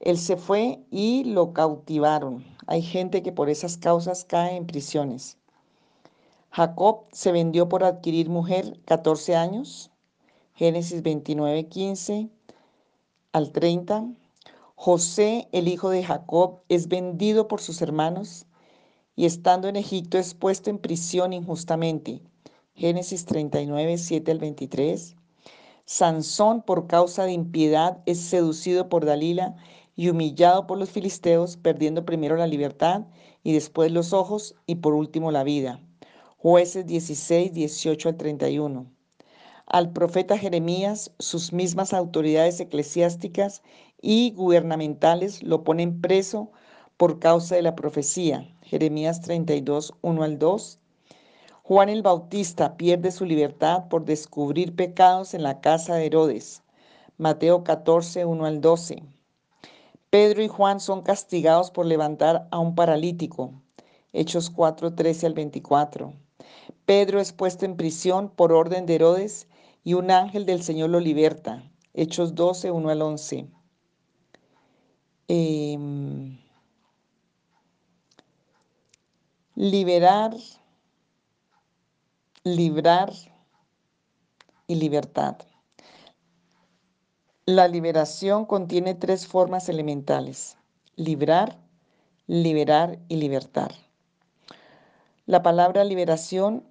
Él 0.00 0.18
se 0.18 0.36
fue 0.36 0.80
y 0.90 1.24
lo 1.24 1.52
cautivaron. 1.52 2.44
Hay 2.66 2.82
gente 2.82 3.22
que 3.22 3.32
por 3.32 3.48
esas 3.48 3.76
causas 3.76 4.24
cae 4.24 4.56
en 4.56 4.66
prisiones. 4.66 5.38
Jacob 6.50 7.04
se 7.12 7.32
vendió 7.32 7.68
por 7.68 7.84
adquirir 7.84 8.28
mujer 8.28 8.78
14 8.84 9.36
años. 9.36 9.90
Génesis 10.54 11.02
29, 11.02 11.68
15 11.68 12.28
al 13.32 13.52
30. 13.52 14.04
José, 14.74 15.48
el 15.52 15.68
hijo 15.68 15.90
de 15.90 16.04
Jacob, 16.04 16.60
es 16.68 16.88
vendido 16.88 17.48
por 17.48 17.60
sus 17.60 17.80
hermanos 17.80 18.46
y 19.14 19.26
estando 19.26 19.68
en 19.68 19.76
Egipto 19.76 20.18
es 20.18 20.34
puesto 20.34 20.70
en 20.70 20.78
prisión 20.78 21.32
injustamente. 21.32 22.22
Génesis 22.74 23.24
39, 23.26 23.98
7 23.98 24.32
al 24.32 24.38
23. 24.38 25.16
Sansón, 25.84 26.62
por 26.62 26.86
causa 26.86 27.24
de 27.24 27.32
impiedad, 27.32 28.02
es 28.06 28.20
seducido 28.20 28.88
por 28.88 29.04
Dalila 29.04 29.56
y 29.96 30.08
humillado 30.08 30.66
por 30.66 30.78
los 30.78 30.90
filisteos, 30.90 31.56
perdiendo 31.56 32.04
primero 32.04 32.36
la 32.36 32.46
libertad 32.46 33.02
y 33.42 33.52
después 33.52 33.92
los 33.92 34.12
ojos 34.12 34.54
y 34.66 34.76
por 34.76 34.94
último 34.94 35.30
la 35.30 35.44
vida. 35.44 35.80
Jueces 36.38 36.86
16, 36.86 37.52
18 37.52 38.08
al 38.08 38.16
31. 38.16 38.86
Al 39.66 39.92
profeta 39.92 40.36
Jeremías, 40.36 41.12
sus 41.18 41.52
mismas 41.52 41.92
autoridades 41.92 42.60
eclesiásticas 42.60 43.62
y 44.00 44.32
gubernamentales 44.32 45.42
lo 45.42 45.62
ponen 45.62 46.00
preso 46.00 46.50
por 46.96 47.20
causa 47.20 47.54
de 47.54 47.62
la 47.62 47.76
profecía. 47.76 48.48
Jeremías 48.62 49.20
32, 49.20 49.94
1 50.02 50.22
al 50.22 50.38
2. 50.38 50.78
Juan 51.72 51.88
el 51.88 52.02
Bautista 52.02 52.76
pierde 52.76 53.10
su 53.10 53.24
libertad 53.24 53.88
por 53.88 54.04
descubrir 54.04 54.76
pecados 54.76 55.32
en 55.32 55.42
la 55.42 55.62
casa 55.62 55.94
de 55.94 56.04
Herodes. 56.04 56.62
Mateo 57.16 57.64
14, 57.64 58.26
1 58.26 58.44
al 58.44 58.60
12. 58.60 59.02
Pedro 60.10 60.42
y 60.42 60.48
Juan 60.48 60.80
son 60.80 61.00
castigados 61.00 61.70
por 61.70 61.86
levantar 61.86 62.46
a 62.50 62.58
un 62.58 62.74
paralítico. 62.74 63.54
Hechos 64.12 64.50
4, 64.50 64.94
13 64.94 65.28
al 65.28 65.32
24. 65.32 66.12
Pedro 66.84 67.20
es 67.20 67.32
puesto 67.32 67.64
en 67.64 67.78
prisión 67.78 68.28
por 68.28 68.52
orden 68.52 68.84
de 68.84 68.96
Herodes 68.96 69.48
y 69.82 69.94
un 69.94 70.10
ángel 70.10 70.44
del 70.44 70.62
Señor 70.62 70.90
lo 70.90 71.00
liberta. 71.00 71.62
Hechos 71.94 72.34
12, 72.34 72.70
1 72.70 72.90
al 72.90 73.00
11. 73.00 73.46
Em, 75.26 76.38
liberar, 79.54 80.36
librar 82.44 83.12
y 84.66 84.74
libertad. 84.74 85.36
La 87.46 87.68
liberación 87.68 88.46
contiene 88.46 88.94
tres 88.94 89.28
formas 89.28 89.68
elementales. 89.68 90.56
Librar, 90.96 91.56
liberar 92.26 92.98
y 93.08 93.16
libertar. 93.16 93.72
La 95.26 95.42
palabra 95.42 95.84
liberación 95.84 96.64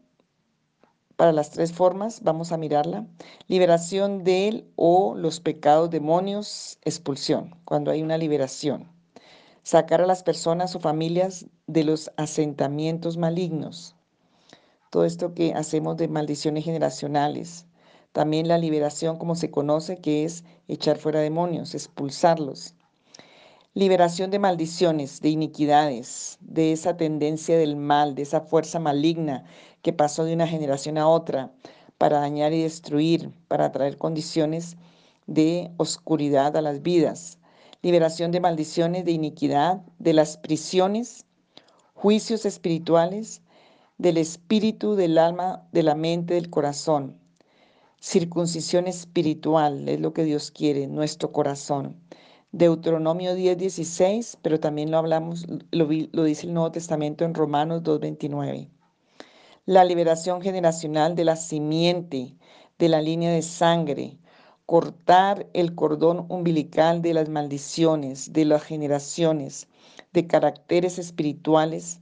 para 1.15 1.31
las 1.31 1.51
tres 1.51 1.71
formas, 1.71 2.21
vamos 2.21 2.51
a 2.51 2.57
mirarla. 2.57 3.07
Liberación 3.47 4.25
de 4.25 4.49
él 4.49 4.71
o 4.75 5.15
los 5.15 5.39
pecados 5.39 5.89
demonios, 5.89 6.79
expulsión, 6.83 7.55
cuando 7.63 7.91
hay 7.91 8.01
una 8.01 8.17
liberación. 8.17 8.91
Sacar 9.63 10.01
a 10.01 10.07
las 10.07 10.23
personas 10.23 10.75
o 10.75 10.81
familias 10.81 11.45
de 11.67 11.85
los 11.85 12.11
asentamientos 12.17 13.15
malignos. 13.15 13.95
Todo 14.91 15.05
esto 15.05 15.33
que 15.33 15.53
hacemos 15.53 15.95
de 15.95 16.09
maldiciones 16.09 16.65
generacionales. 16.65 17.65
También 18.11 18.49
la 18.49 18.57
liberación, 18.57 19.17
como 19.17 19.35
se 19.35 19.49
conoce, 19.49 20.01
que 20.01 20.25
es 20.25 20.43
echar 20.67 20.97
fuera 20.97 21.21
demonios, 21.21 21.73
expulsarlos. 21.73 22.75
Liberación 23.73 24.31
de 24.31 24.39
maldiciones, 24.39 25.21
de 25.21 25.29
iniquidades, 25.29 26.37
de 26.41 26.73
esa 26.73 26.97
tendencia 26.97 27.57
del 27.57 27.77
mal, 27.77 28.15
de 28.15 28.23
esa 28.23 28.41
fuerza 28.41 28.79
maligna 28.79 29.45
que 29.81 29.93
pasó 29.93 30.25
de 30.25 30.33
una 30.33 30.45
generación 30.45 30.97
a 30.97 31.07
otra 31.07 31.53
para 31.97 32.19
dañar 32.19 32.51
y 32.51 32.63
destruir, 32.63 33.31
para 33.47 33.71
traer 33.71 33.97
condiciones 33.97 34.75
de 35.25 35.71
oscuridad 35.77 36.57
a 36.57 36.61
las 36.61 36.81
vidas. 36.81 37.37
Liberación 37.81 38.31
de 38.31 38.41
maldiciones, 38.41 39.05
de 39.05 39.13
iniquidad, 39.13 39.83
de 39.99 40.11
las 40.11 40.35
prisiones, 40.35 41.25
juicios 41.93 42.45
espirituales, 42.45 43.41
del 44.01 44.17
espíritu, 44.17 44.95
del 44.95 45.19
alma, 45.19 45.67
de 45.71 45.83
la 45.83 45.93
mente, 45.93 46.33
del 46.33 46.49
corazón. 46.49 47.19
Circuncisión 47.99 48.87
espiritual 48.87 49.87
es 49.87 49.99
lo 49.99 50.11
que 50.11 50.23
Dios 50.23 50.49
quiere, 50.49 50.87
nuestro 50.87 51.31
corazón. 51.31 52.01
Deuteronomio 52.51 53.35
10, 53.35 53.59
16, 53.59 54.39
pero 54.41 54.59
también 54.59 54.89
lo 54.89 54.97
hablamos, 54.97 55.45
lo, 55.69 55.85
dice 56.23 56.47
el 56.47 56.55
Nuevo 56.55 56.71
Testamento 56.71 57.25
en 57.25 57.35
Romanos 57.35 57.83
2, 57.83 57.99
29. 57.99 58.71
La 59.67 59.83
liberación 59.83 60.41
generacional 60.41 61.13
de 61.13 61.25
la 61.25 61.35
simiente, 61.35 62.33
de 62.79 62.89
la 62.89 63.03
línea 63.03 63.31
de 63.31 63.43
sangre, 63.43 64.17
cortar 64.65 65.45
el 65.53 65.75
cordón 65.75 66.25
umbilical 66.29 67.03
de 67.03 67.13
las 67.13 67.29
maldiciones, 67.29 68.33
de 68.33 68.45
las 68.45 68.63
generaciones, 68.63 69.67
de 70.11 70.25
caracteres 70.25 70.97
espirituales, 70.97 72.00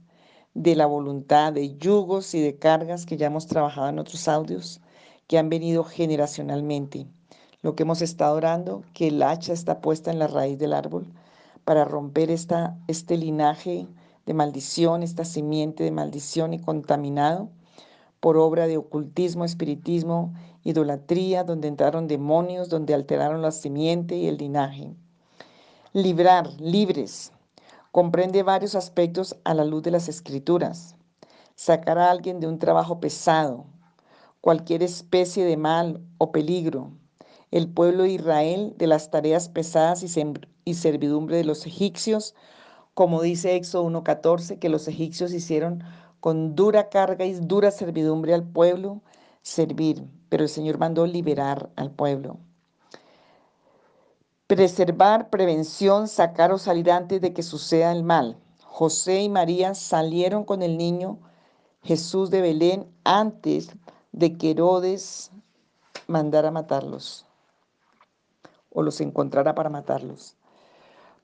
de 0.54 0.74
la 0.74 0.86
voluntad, 0.86 1.52
de 1.52 1.76
yugos 1.76 2.34
y 2.34 2.40
de 2.40 2.58
cargas 2.58 3.06
que 3.06 3.16
ya 3.16 3.26
hemos 3.26 3.46
trabajado 3.46 3.88
en 3.88 3.98
otros 3.98 4.28
audios, 4.28 4.80
que 5.26 5.38
han 5.38 5.48
venido 5.48 5.84
generacionalmente 5.84 7.06
lo 7.62 7.74
que 7.74 7.82
hemos 7.82 8.02
estado 8.02 8.36
orando, 8.36 8.82
que 8.94 9.08
el 9.08 9.22
hacha 9.22 9.52
está 9.52 9.80
puesta 9.80 10.10
en 10.10 10.18
la 10.18 10.26
raíz 10.26 10.58
del 10.58 10.72
árbol 10.72 11.12
para 11.64 11.84
romper 11.84 12.30
esta, 12.30 12.76
este 12.88 13.16
linaje 13.16 13.86
de 14.26 14.34
maldición, 14.34 15.02
esta 15.02 15.24
simiente 15.24 15.84
de 15.84 15.90
maldición 15.90 16.54
y 16.54 16.58
contaminado 16.58 17.50
por 18.20 18.36
obra 18.36 18.66
de 18.66 18.76
ocultismo, 18.76 19.44
espiritismo, 19.44 20.34
idolatría, 20.62 21.44
donde 21.44 21.68
entraron 21.68 22.06
demonios, 22.06 22.68
donde 22.68 22.94
alteraron 22.94 23.42
la 23.42 23.50
simiente 23.50 24.16
y 24.16 24.26
el 24.26 24.36
linaje. 24.36 24.94
Librar, 25.92 26.48
libres, 26.60 27.32
comprende 27.92 28.42
varios 28.42 28.74
aspectos 28.74 29.36
a 29.44 29.54
la 29.54 29.64
luz 29.64 29.82
de 29.82 29.90
las 29.90 30.08
escrituras. 30.08 30.96
Sacar 31.54 31.98
a 31.98 32.10
alguien 32.10 32.40
de 32.40 32.46
un 32.46 32.58
trabajo 32.58 33.00
pesado, 33.00 33.66
cualquier 34.40 34.82
especie 34.82 35.44
de 35.44 35.56
mal 35.56 36.00
o 36.18 36.32
peligro, 36.32 36.92
el 37.50 37.68
pueblo 37.68 38.04
de 38.04 38.10
Israel 38.10 38.74
de 38.78 38.86
las 38.86 39.10
tareas 39.10 39.48
pesadas 39.48 40.02
y, 40.02 40.74
servidumbre 40.74 41.36
de 41.36 41.44
los 41.44 41.66
egipcios, 41.66 42.34
como 42.94 43.22
dice 43.22 43.56
Éxodo 43.56 43.88
1.14, 43.90 44.58
que 44.58 44.68
los 44.68 44.86
egipcios 44.88 45.32
hicieron 45.32 45.82
con 46.20 46.54
dura 46.54 46.88
carga 46.90 47.24
y 47.24 47.32
dura 47.34 47.70
servidumbre 47.70 48.34
al 48.34 48.44
pueblo 48.44 49.02
servir, 49.42 50.06
pero 50.28 50.44
el 50.44 50.48
Señor 50.48 50.78
mandó 50.78 51.06
liberar 51.06 51.70
al 51.76 51.90
pueblo. 51.90 52.38
Preservar, 54.50 55.30
prevención, 55.30 56.08
sacar 56.08 56.50
o 56.50 56.58
salir 56.58 56.90
antes 56.90 57.20
de 57.20 57.32
que 57.32 57.44
suceda 57.44 57.92
el 57.92 58.02
mal. 58.02 58.36
José 58.64 59.20
y 59.22 59.28
María 59.28 59.76
salieron 59.76 60.42
con 60.42 60.62
el 60.62 60.76
niño 60.76 61.20
Jesús 61.84 62.30
de 62.30 62.40
Belén 62.40 62.92
antes 63.04 63.70
de 64.10 64.36
que 64.36 64.50
Herodes 64.50 65.30
mandara 66.08 66.50
matarlos 66.50 67.26
o 68.70 68.82
los 68.82 69.00
encontrara 69.00 69.54
para 69.54 69.70
matarlos. 69.70 70.34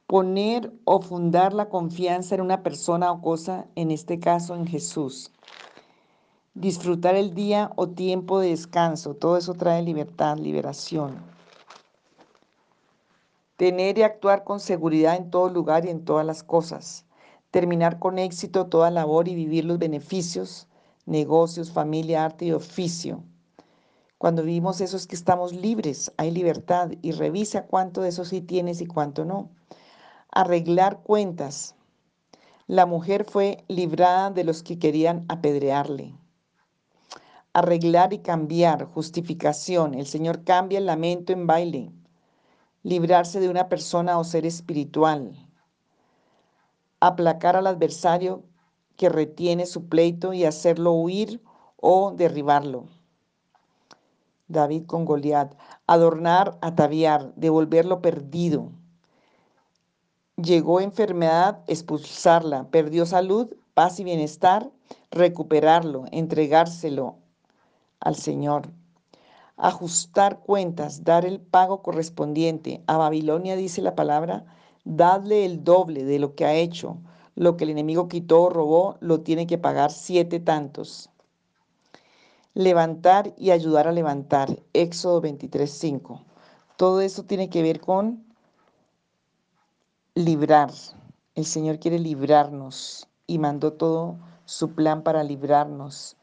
Poner 0.07 0.73
o 0.85 1.01
fundar 1.01 1.53
la 1.53 1.69
confianza 1.69 2.37
en 2.37 2.43
una 2.43 2.63
persona 2.63 3.11
o 3.11 3.23
cosa, 3.23 3.67
en 3.75 3.91
este 3.91 4.21
caso 4.21 4.55
en 4.55 4.69
Jesús. 4.69 5.33
Disfrutar 6.55 7.17
el 7.17 7.35
día 7.35 7.73
o 7.75 7.89
tiempo 7.89 8.39
de 8.39 8.51
descanso, 8.51 9.15
todo 9.15 9.37
eso 9.37 9.55
trae 9.55 9.83
libertad, 9.83 10.39
liberación. 10.39 11.36
Tener 13.57 13.99
y 13.99 14.03
actuar 14.03 14.45
con 14.45 14.61
seguridad 14.61 15.17
en 15.17 15.31
todo 15.31 15.49
lugar 15.49 15.87
y 15.87 15.91
en 15.91 16.05
todas 16.05 16.25
las 16.25 16.43
cosas. 16.43 17.07
Terminar 17.51 17.99
con 17.99 18.19
éxito 18.19 18.67
toda 18.67 18.91
labor 18.91 19.29
y 19.29 19.35
vivir 19.35 19.65
los 19.65 19.79
beneficios, 19.79 20.69
negocios, 21.07 21.71
familia, 21.71 22.25
arte 22.25 22.47
y 22.47 22.53
oficio 22.53 23.23
cuando 24.19 24.43
vivimos 24.43 24.81
eso 24.81 24.97
es 24.97 25.07
que 25.07 25.15
estamos 25.15 25.53
libres, 25.53 26.11
hay 26.17 26.31
libertad 26.31 26.91
y 27.03 27.13
revisa 27.13 27.67
cuánto 27.67 28.01
de 28.01 28.09
eso 28.09 28.25
sí 28.25 28.41
tienes 28.41 28.81
y 28.81 28.87
cuánto 28.87 29.27
no. 29.27 29.51
Arreglar 30.31 31.03
cuentas. 31.03 31.75
La 32.67 32.87
mujer 32.87 33.27
fue 33.29 33.65
librada 33.69 34.31
de 34.31 34.45
los 34.45 34.63
que 34.63 34.79
querían 34.79 35.27
apedrearle. 35.29 36.15
Arreglar 37.53 38.15
y 38.15 38.21
cambiar, 38.21 38.87
justificación. 38.87 39.95
El 39.95 40.07
Señor 40.07 40.45
cambia 40.45 40.79
el 40.79 40.87
lamento 40.87 41.35
en 41.35 41.47
baile. 41.47 41.93
Librarse 42.87 43.41
de 43.41 43.49
una 43.49 43.69
persona 43.69 44.17
o 44.17 44.23
ser 44.23 44.47
espiritual. 44.47 45.33
Aplacar 47.01 47.57
al 47.57 47.67
adversario 47.67 48.45
que 48.97 49.09
retiene 49.09 49.67
su 49.67 49.89
pleito 49.89 50.33
y 50.33 50.45
hacerlo 50.45 50.93
huir 50.93 51.43
o 51.79 52.13
derribarlo 52.13 52.87
David 54.47 54.87
con 54.87 55.05
Goliat. 55.05 55.53
Adornar, 55.89 56.59
ataviar, 56.61 57.35
devolver 57.35 57.87
lo 57.87 58.01
perdido. 58.01 58.71
Llegó 60.37 60.81
enfermedad, 60.81 61.65
expulsarla. 61.67 62.69
Perdió 62.71 63.05
salud, 63.05 63.49
paz 63.75 63.99
y 63.99 64.05
bienestar, 64.05 64.71
recuperarlo, 65.11 66.05
entregárselo 66.13 67.17
al 67.99 68.15
Señor. 68.15 68.71
Ajustar 69.57 70.41
cuentas, 70.41 71.05
dar 71.05 71.25
el 71.25 71.41
pago 71.41 71.83
correspondiente. 71.83 72.83
A 72.87 72.99
Babilonia 72.99 73.57
dice 73.57 73.81
la 73.81 73.95
palabra, 73.95 74.45
dadle 74.85 75.47
el 75.47 75.65
doble 75.65 76.05
de 76.05 76.19
lo 76.19 76.35
que 76.35 76.45
ha 76.45 76.55
hecho. 76.55 76.99
Lo 77.35 77.57
que 77.57 77.65
el 77.65 77.71
enemigo 77.71 78.09
quitó 78.09 78.43
o 78.43 78.51
robó, 78.51 78.97
lo 79.01 79.21
tiene 79.21 79.47
que 79.47 79.59
pagar 79.59 79.91
siete 79.93 80.41
tantos. 80.41 81.11
Levantar 82.55 83.35
y 83.37 83.51
ayudar 83.51 83.89
a 83.89 83.93
levantar. 83.93 84.63
Éxodo 84.73 85.23
23.5. 85.23 86.23
Todo 86.77 87.01
eso 87.01 87.25
tiene 87.25 87.49
que 87.49 87.63
ver 87.63 87.81
con 87.81 88.25
librar. 90.15 90.71
El 91.35 91.45
Señor 91.45 91.79
quiere 91.79 91.99
librarnos 91.99 93.09
y 93.27 93.39
mandó 93.39 93.73
todo 93.73 94.19
su 94.45 94.75
plan 94.75 95.03
para 95.03 95.23
librarnos 95.23 96.17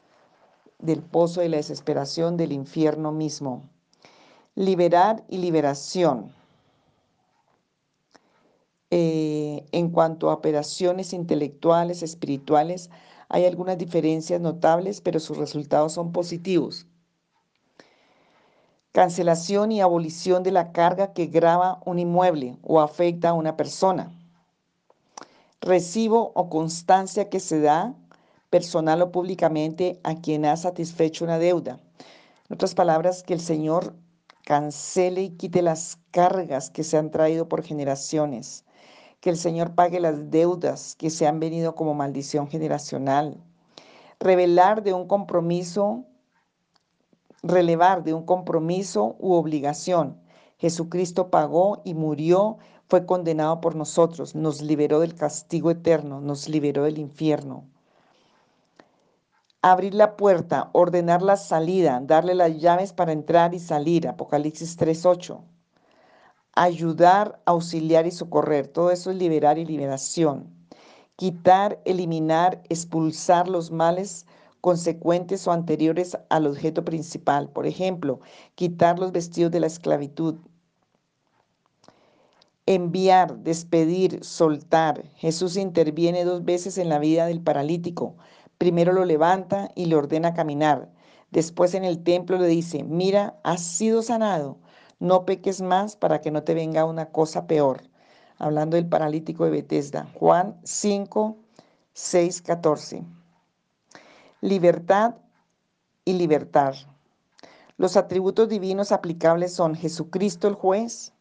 del 0.84 1.02
pozo 1.02 1.42
de 1.42 1.50
la 1.50 1.58
desesperación 1.58 2.36
del 2.38 2.52
infierno 2.52 3.12
mismo. 3.12 3.64
Liberar 4.54 5.24
y 5.30 5.38
liberación. 5.38 6.32
Eh, 8.92 9.66
en 9.72 9.90
cuanto 9.90 10.30
a 10.30 10.34
operaciones 10.34 11.14
intelectuales, 11.14 12.04
espirituales, 12.04 12.92
hay 13.30 13.46
algunas 13.46 13.78
diferencias 13.78 14.40
notables, 14.42 15.02
pero 15.02 15.20
sus 15.20 15.38
resultados 15.38 15.94
son 15.94 16.12
positivos. 16.12 16.86
Cancelación 18.92 19.72
y 19.72 19.82
abolición 19.82 20.44
de 20.44 20.52
la 20.52 20.72
carga 20.72 21.14
que 21.14 21.26
grava 21.26 21.82
un 21.86 21.98
inmueble 21.98 22.58
o 22.62 22.82
afecta 22.82 23.30
a 23.30 23.34
una 23.34 23.58
persona. 23.58 24.12
Recibo 25.62 26.34
o 26.36 26.50
constancia 26.50 27.30
que 27.30 27.40
se 27.40 27.62
da 27.62 27.96
personal 28.54 29.02
o 29.02 29.12
públicamente 29.12 30.00
a 30.04 30.14
quien 30.14 30.46
ha 30.46 30.56
satisfecho 30.56 31.26
una 31.26 31.40
deuda. 31.40 31.80
En 32.48 32.54
otras 32.54 32.76
palabras, 32.76 33.24
que 33.24 33.34
el 33.34 33.40
Señor 33.40 33.96
cancele 34.46 35.24
y 35.24 35.30
quite 35.32 35.64
las 35.64 35.98
cargas 36.12 36.70
que 36.70 36.84
se 36.84 37.00
han 37.00 37.10
traído 37.10 37.50
por 37.50 37.64
generaciones 37.64 38.64
que 39.24 39.32
el 39.32 39.38
Señor 39.38 39.74
pague 39.74 40.02
las 40.02 40.30
deudas 40.30 40.96
que 40.98 41.10
se 41.10 41.26
han 41.26 41.40
venido 41.40 41.76
como 41.76 41.94
maldición 41.94 42.50
generacional, 42.50 43.42
revelar 44.20 44.84
de 44.84 44.94
un 44.94 45.08
compromiso, 45.08 46.04
relevar 47.42 48.04
de 48.04 48.14
un 48.14 48.26
compromiso 48.26 49.16
u 49.20 49.32
obligación. 49.32 50.22
Jesucristo 50.58 51.32
pagó 51.32 51.82
y 51.86 51.94
murió, 51.94 52.58
fue 52.90 53.06
condenado 53.06 53.62
por 53.62 53.76
nosotros, 53.76 54.36
nos 54.36 54.62
liberó 54.62 55.00
del 55.00 55.16
castigo 55.16 55.72
eterno, 55.72 56.20
nos 56.20 56.50
liberó 56.50 56.84
del 56.84 57.00
infierno. 57.00 57.73
Abrir 59.64 59.96
la 59.96 60.16
puerta, 60.16 60.70
ordenar 60.74 61.24
la 61.24 61.38
salida, 61.38 62.00
darle 62.04 62.36
las 62.36 62.60
llaves 62.60 62.94
para 62.94 63.14
entrar 63.14 63.56
y 63.56 63.60
salir. 63.60 64.08
Apocalipsis 64.08 64.78
3.8 64.78 65.42
ayudar, 66.56 67.42
auxiliar 67.46 68.06
y 68.06 68.12
socorrer. 68.12 68.68
Todo 68.68 68.92
eso 68.92 69.12
es 69.12 69.18
liberar 69.18 69.58
y 69.58 69.66
liberación. 69.66 70.48
Quitar, 71.16 71.80
eliminar, 71.86 72.62
expulsar 72.70 73.48
los 73.48 73.72
males 73.72 74.26
consecuentes 74.62 75.48
o 75.48 75.52
anteriores 75.52 76.18
al 76.30 76.48
objeto 76.48 76.86
principal. 76.86 77.50
Por 77.50 77.68
ejemplo, 77.68 78.20
quitar 78.56 79.00
los 79.00 79.12
vestidos 79.12 79.52
de 79.52 79.60
la 79.60 79.68
esclavitud. 79.68 80.36
Enviar, 82.66 83.40
despedir, 83.40 84.24
soltar. 84.24 85.04
Jesús 85.16 85.58
interviene 85.58 86.24
dos 86.24 86.46
veces 86.46 86.78
en 86.78 86.88
la 86.88 87.00
vida 87.00 87.26
del 87.26 87.42
paralítico. 87.42 88.16
Primero 88.58 88.94
lo 88.94 89.06
levanta 89.06 89.70
y 89.76 89.86
le 89.86 89.96
ordena 89.96 90.34
caminar. 90.34 90.90
Después 91.32 91.74
en 91.74 91.84
el 91.84 92.04
templo 92.04 92.38
le 92.38 92.48
dice, 92.48 92.84
mira, 92.84 93.40
has 93.44 93.62
sido 93.62 94.02
sanado 94.02 94.58
no 95.04 95.26
peques 95.26 95.62
más 95.62 95.98
para 95.98 96.22
que 96.22 96.32
no 96.32 96.44
te 96.44 96.54
venga 96.54 96.86
una 96.86 97.08
cosa 97.08 97.46
peor. 97.46 97.84
Hablando 98.38 98.78
del 98.78 98.88
paralítico 98.88 99.44
de 99.44 99.52
Bethesda. 99.52 100.08
Juan 100.14 100.58
5, 100.64 101.36
6, 101.92 102.42
14. 102.42 103.04
Libertad 104.40 105.16
y 106.06 106.14
libertar. 106.14 106.76
Los 107.76 107.98
atributos 107.98 108.48
divinos 108.48 108.94
aplicables 108.94 109.54
son 109.54 109.76
Jesucristo 109.76 110.48
el 110.48 110.54
juez, 110.54 111.12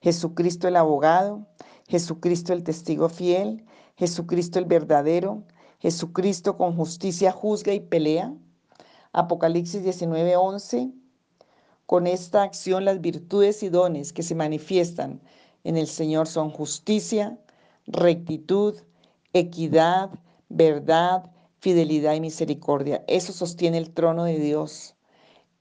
Jesucristo 0.00 0.66
el 0.66 0.74
abogado, 0.74 1.46
Jesucristo 1.86 2.52
el 2.52 2.64
testigo 2.64 3.08
fiel, 3.08 3.64
Jesucristo 3.96 4.58
el 4.58 4.64
verdadero, 4.64 5.44
Jesucristo 5.80 6.56
con 6.56 6.76
justicia 6.76 7.30
juzga 7.30 7.72
y 7.72 7.80
pelea. 7.80 8.34
Apocalipsis 9.12 9.82
19, 9.82 10.36
11. 10.36 10.92
Con 11.86 12.06
esta 12.06 12.42
acción 12.42 12.84
las 12.84 13.00
virtudes 13.00 13.62
y 13.62 13.68
dones 13.68 14.12
que 14.12 14.22
se 14.22 14.34
manifiestan 14.34 15.20
en 15.64 15.76
el 15.76 15.86
Señor 15.86 16.26
son 16.26 16.50
justicia, 16.50 17.38
rectitud, 17.86 18.76
equidad, 19.32 20.10
verdad, 20.48 21.30
fidelidad 21.60 22.14
y 22.14 22.20
misericordia. 22.20 23.04
Eso 23.06 23.32
sostiene 23.32 23.78
el 23.78 23.92
trono 23.92 24.24
de 24.24 24.38
Dios. 24.38 24.96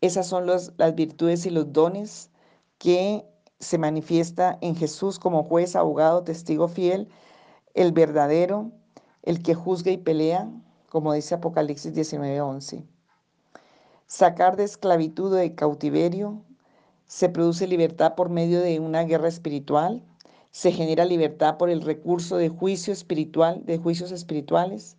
Esas 0.02 0.28
son 0.28 0.48
las 0.48 0.96
virtudes 0.96 1.46
y 1.46 1.50
los 1.50 1.72
dones 1.74 2.30
que 2.78 3.26
se 3.60 3.78
manifiesta 3.78 4.58
en 4.62 4.76
Jesús 4.76 5.20
como 5.20 5.44
juez, 5.44 5.76
abogado, 5.76 6.24
testigo 6.24 6.68
fiel, 6.68 7.08
el 7.74 7.92
verdadero, 7.92 8.72
el 9.28 9.44
que 9.44 9.56
juzga 9.56 9.92
y 9.92 9.98
pelea, 9.98 10.50
como 10.90 11.12
dice 11.12 11.36
Apocalipsis 11.36 11.94
19:11 11.94 12.86
sacar 14.08 14.56
de 14.56 14.64
esclavitud 14.64 15.34
o 15.34 15.36
de 15.36 15.54
cautiverio, 15.54 16.42
se 17.08 17.28
produce 17.28 17.68
libertad 17.68 18.16
por 18.16 18.30
medio 18.30 18.62
de 18.62 18.80
una 18.80 19.04
guerra 19.04 19.28
espiritual, 19.28 20.02
se 20.52 20.72
genera 20.72 21.04
libertad 21.04 21.58
por 21.58 21.70
el 21.70 21.82
recurso 21.82 22.38
de 22.38 22.48
juicio 22.48 22.94
espiritual, 22.94 23.66
de 23.66 23.78
juicios 23.78 24.14
espirituales. 24.14 24.96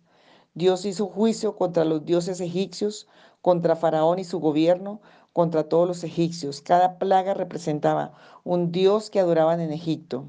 Dios 0.53 0.85
hizo 0.85 1.07
juicio 1.07 1.55
contra 1.55 1.85
los 1.85 2.05
dioses 2.05 2.39
egipcios, 2.39 3.07
contra 3.41 3.75
Faraón 3.75 4.19
y 4.19 4.25
su 4.25 4.39
gobierno, 4.39 5.01
contra 5.33 5.63
todos 5.63 5.87
los 5.87 6.03
egipcios. 6.03 6.61
Cada 6.61 6.99
plaga 6.99 7.33
representaba 7.33 8.13
un 8.43 8.71
dios 8.71 9.09
que 9.09 9.19
adoraban 9.19 9.59
en 9.59 9.71
Egipto, 9.71 10.25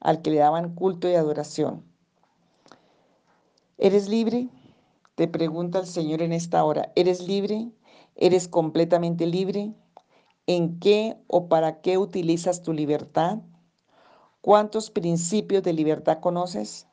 al 0.00 0.20
que 0.20 0.30
le 0.30 0.38
daban 0.38 0.74
culto 0.74 1.08
y 1.08 1.14
adoración. 1.14 1.84
¿Eres 3.78 4.08
libre? 4.08 4.48
Te 5.16 5.28
pregunta 5.28 5.78
el 5.78 5.86
Señor 5.86 6.22
en 6.22 6.32
esta 6.32 6.64
hora. 6.64 6.92
¿Eres 6.96 7.26
libre? 7.28 7.68
¿Eres 8.14 8.48
completamente 8.48 9.26
libre? 9.26 9.74
¿En 10.46 10.80
qué 10.80 11.18
o 11.26 11.48
para 11.48 11.82
qué 11.82 11.98
utilizas 11.98 12.62
tu 12.62 12.72
libertad? 12.72 13.38
¿Cuántos 14.40 14.90
principios 14.90 15.62
de 15.62 15.74
libertad 15.74 16.20
conoces? 16.20 16.86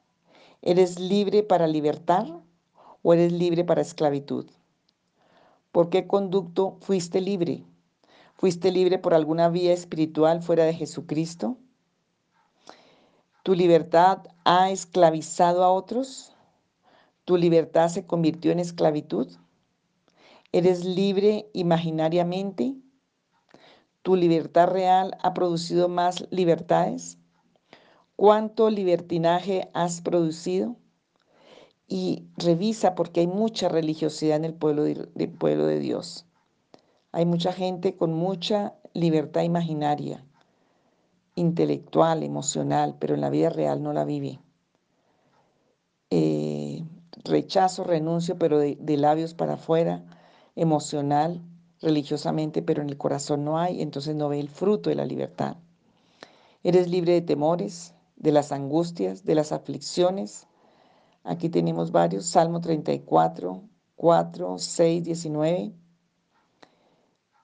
¿Eres 0.62 1.00
libre 1.00 1.42
para 1.42 1.68
libertar 1.68 2.28
o 3.02 3.14
eres 3.14 3.32
libre 3.32 3.64
para 3.64 3.82
esclavitud? 3.82 4.46
¿Por 5.72 5.90
qué 5.90 6.06
conducto 6.06 6.76
fuiste 6.82 7.22
libre? 7.22 7.64
¿Fuiste 8.36 8.72
libre 8.74 9.00
por 9.00 9.14
alguna 9.14 9.48
vía 9.48 9.72
espiritual 9.72 10.42
fuera 10.42 10.66
de 10.66 10.74
Jesucristo? 10.74 11.58
¿Tu 13.44 13.54
libertad 13.56 14.28
ha 14.44 14.70
esclavizado 14.70 15.64
a 15.64 15.72
otros? 15.72 16.33
¿Tu 17.26 17.38
libertad 17.38 17.88
se 17.88 18.06
convirtió 18.06 18.52
en 18.52 18.60
esclavitud? 18.60 19.32
¿Eres 20.52 20.84
libre 20.84 21.50
imaginariamente? 21.54 22.76
¿Tu 24.02 24.18
libertad 24.18 24.68
real 24.68 25.18
ha 25.24 25.34
producido 25.34 25.88
más 25.88 26.28
libertades? 26.30 27.18
¿Cuánto 28.18 28.70
libertinaje 28.70 29.70
has 29.74 30.02
producido? 30.02 30.76
Y 31.88 32.28
revisa 32.38 32.94
porque 32.94 33.22
hay 33.22 33.28
mucha 33.28 33.70
religiosidad 33.70 34.36
en 34.36 34.46
el 34.46 34.54
pueblo 34.54 34.84
de, 34.84 35.80
Dios. 35.80 36.26
Hay 37.12 37.26
mucha 37.26 37.54
gente 37.54 37.96
con 37.96 38.14
mucha 38.14 38.76
libertad 38.94 39.44
imaginaria, 39.44 40.26
intelectual, 41.36 42.24
emocional, 42.24 42.98
pero 43.00 43.16
en 43.16 43.22
la 43.22 43.30
vida 43.30 43.50
real 43.50 43.82
no 43.82 43.94
la 43.94 44.06
vive. 44.06 44.40
Eh, 46.10 46.84
rechazo, 47.24 47.84
renuncio, 47.84 48.38
pero 48.38 48.60
de, 48.60 48.98
labios 48.98 49.34
para 49.34 49.54
afuera 49.54 50.04
emocional, 50.56 51.42
religiosamente, 51.82 52.62
pero 52.62 52.82
en 52.82 52.90
el 52.90 52.98
corazón 52.98 53.44
no 53.44 53.58
hay, 53.58 53.82
entonces 53.82 54.16
no 54.16 54.30
ve 54.30 54.40
el 54.40 54.50
fruto 54.50 54.90
de 54.90 54.96
la 54.96 55.06
libertad. 55.06 55.58
Eres 56.64 56.88
libre 56.90 57.14
de 57.14 57.22
temores, 57.22 57.94
de 58.16 58.32
las 58.32 58.52
angustias, 58.52 59.26
de 59.26 59.36
las 59.36 59.52
aflicciones. 59.52 60.48
Aquí 61.24 61.50
tenemos 61.50 61.92
varios, 61.92 62.26
Salmo 62.26 62.62
34, 62.62 63.62
4, 63.96 64.58
6, 64.58 65.04
19. 65.04 65.74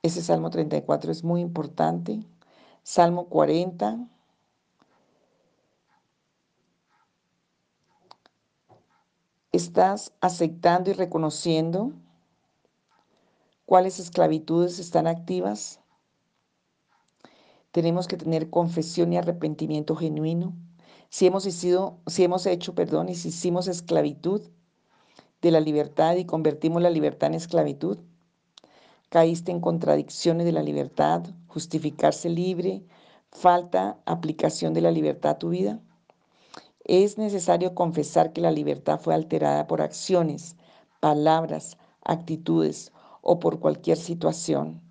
Ese 0.01 0.21
Salmo 0.21 0.49
34 0.49 1.11
es 1.11 1.23
muy 1.23 1.41
importante. 1.41 2.25
Salmo 2.83 3.27
40. 3.27 4.07
¿Estás 9.59 10.13
aceptando 10.21 10.89
y 10.89 10.93
reconociendo 10.93 11.91
cuáles 13.65 13.99
esclavitudes 13.99 14.79
están 14.79 15.05
activas? 15.05 15.81
Tenemos 17.71 18.07
que 18.07 18.15
tener 18.15 18.49
confesión 18.49 19.11
y 19.11 19.17
arrepentimiento 19.17 19.97
genuino. 19.97 20.55
Si 21.09 21.27
hemos, 21.27 21.45
hecho, 22.45 22.73
perdón, 22.73 23.09
y 23.09 23.15
si 23.15 23.27
hicimos 23.27 23.67
esclavitud 23.67 24.49
de 25.41 25.51
la 25.51 25.59
libertad 25.59 26.15
y 26.15 26.23
convertimos 26.23 26.81
la 26.81 26.89
libertad 26.89 27.27
en 27.27 27.35
esclavitud, 27.35 27.97
caíste 29.09 29.51
en 29.51 29.59
contradicciones 29.59 30.45
de 30.45 30.53
la 30.53 30.63
libertad, 30.63 31.25
justificarse 31.47 32.29
libre, 32.29 32.85
falta 33.29 33.99
aplicación 34.05 34.73
de 34.73 34.79
la 34.79 34.91
libertad 34.91 35.31
a 35.31 35.37
tu 35.37 35.49
vida. 35.49 35.81
Es 36.91 37.19
necesario 37.19 37.75
confesar 37.75 38.33
que 38.33 38.41
la 38.41 38.49
libertad 38.49 38.99
fue 38.99 39.13
alterada 39.13 39.67
por 39.67 39.79
acciones, 39.79 40.55
palabras, 40.99 41.77
actitudes 42.03 42.91
o 43.21 43.39
por 43.39 43.59
cualquier 43.59 43.95
situación, 43.95 44.81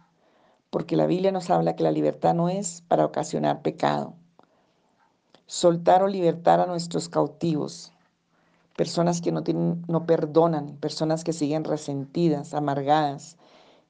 porque 0.70 0.96
la 0.96 1.06
Biblia 1.06 1.32
nos 1.32 1.50
habla 1.50 1.74
que 1.74 1.82
la 1.82 1.90
libertad 1.90 2.34
no 2.34 2.48
es 2.48 2.82
para 2.86 3.04
ocasionar 3.04 3.62
pecado. 3.62 4.14
Soltar 5.46 6.04
o 6.04 6.06
libertar 6.06 6.60
a 6.60 6.66
nuestros 6.66 7.08
cautivos, 7.08 7.92
personas 8.76 9.20
que 9.20 9.32
no, 9.32 9.42
tienen, 9.42 9.84
no 9.88 10.06
perdonan, 10.06 10.76
personas 10.76 11.24
que 11.24 11.32
siguen 11.32 11.64
resentidas, 11.64 12.54
amargadas, 12.54 13.38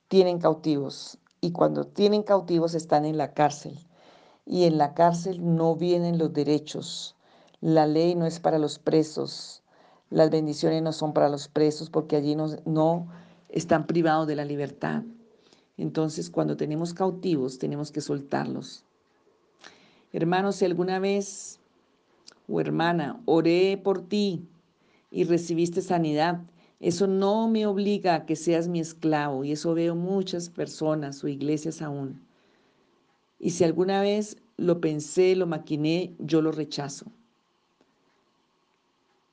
tienen 0.09 0.39
cautivos 0.39 1.19
y 1.43 1.53
cuando 1.53 1.85
tienen 1.85 2.23
cautivos 2.23 2.73
están 2.73 3.05
en 3.05 3.19
la 3.19 3.35
cárcel. 3.35 3.79
Y 4.47 4.65
en 4.65 4.79
la 4.79 4.95
cárcel 4.95 5.57
no 5.57 5.77
vienen 5.77 6.17
los 6.17 6.33
derechos. 6.33 7.15
La 7.61 7.89
ley 7.89 8.15
no 8.15 8.25
es 8.25 8.39
para 8.39 8.59
los 8.59 8.79
presos. 8.79 9.63
Las 10.11 10.31
bendiciones 10.31 10.81
no 10.81 10.93
son 10.93 11.13
para 11.13 11.29
los 11.29 11.49
presos 11.49 11.91
porque 11.91 12.15
allí 12.15 12.37
no, 12.37 13.09
están 13.49 13.87
privados 13.87 14.29
de 14.29 14.37
la 14.37 14.45
libertad. 14.45 15.03
Entonces, 15.77 16.31
cuando 16.31 16.57
tenemos 16.57 16.95
cautivos, 16.95 17.59
tenemos 17.59 17.91
que 17.91 18.01
soltarlos. 18.01 18.85
Hermanos, 20.13 20.57
si 20.57 20.65
alguna 20.65 21.01
vez 21.01 21.59
o 22.49 22.61
hermana, 22.61 23.21
oré 23.25 23.77
por 23.77 24.03
ti 24.03 24.47
y 25.11 25.25
recibiste 25.25 25.83
sanidad, 25.83 26.41
eso 26.81 27.09
no 27.09 27.49
me 27.49 27.67
obliga 27.67 28.15
a 28.15 28.27
que 28.27 28.37
seas 28.37 28.69
mi 28.69 28.79
esclavo 28.79 29.45
y 29.45 29.53
eso 29.53 29.75
veo 29.75 29.97
muchas 29.97 30.49
personas 30.49 31.25
o 31.25 31.29
iglesias 31.29 31.83
aún. 31.83 32.21
Y 33.41 33.51
si 33.51 33.65
alguna 33.65 34.01
vez 34.01 34.37
lo 34.57 34.81
pensé, 34.81 35.35
lo 35.35 35.47
maquiné, 35.47 36.15
yo 36.19 36.41
lo 36.41 36.53
rechazo. 36.53 37.07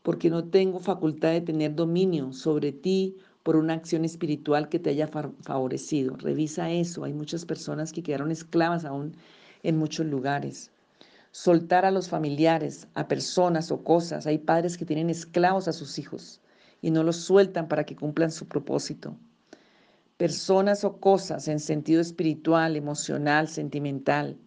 Porque 0.06 0.30
no 0.30 0.44
tengo 0.44 0.80
facultad 0.80 1.32
de 1.32 1.42
tener 1.42 1.74
dominio 1.74 2.32
sobre 2.32 2.72
ti 2.72 3.18
por 3.42 3.56
una 3.56 3.74
acción 3.74 4.06
espiritual 4.06 4.70
que 4.70 4.78
te 4.78 4.92
haya 4.92 5.08
favorecido. 5.08 6.16
Revisa 6.16 6.70
eso. 6.70 7.06
Hay 7.06 7.14
muchas 7.14 7.44
personas 7.44 7.92
que 7.92 8.04
quedaron 8.04 8.30
esclavas 8.30 8.86
aún 8.86 9.16
en 9.64 9.78
muchos 9.80 10.06
lugares. 10.06 10.70
Soltar 11.32 11.86
a 11.86 11.92
los 11.92 12.08
familiares, 12.08 12.88
a 12.94 13.08
personas 13.08 13.72
o 13.72 13.84
cosas. 13.84 14.28
Hay 14.28 14.38
padres 14.38 14.78
que 14.78 14.86
tienen 14.86 15.10
esclavos 15.10 15.68
a 15.68 15.74
sus 15.74 15.98
hijos 15.98 16.40
y 16.84 16.92
no 16.92 17.02
los 17.02 17.16
sueltan 17.16 17.68
para 17.68 17.84
que 17.84 17.96
cumplan 17.96 18.32
su 18.32 18.48
propósito. 18.48 19.18
Personas 20.18 20.84
o 20.84 21.00
cosas 21.00 21.48
en 21.48 21.60
sentido 21.60 22.00
espiritual, 22.00 22.76
emocional, 22.76 23.48
sentimental. 23.48 24.38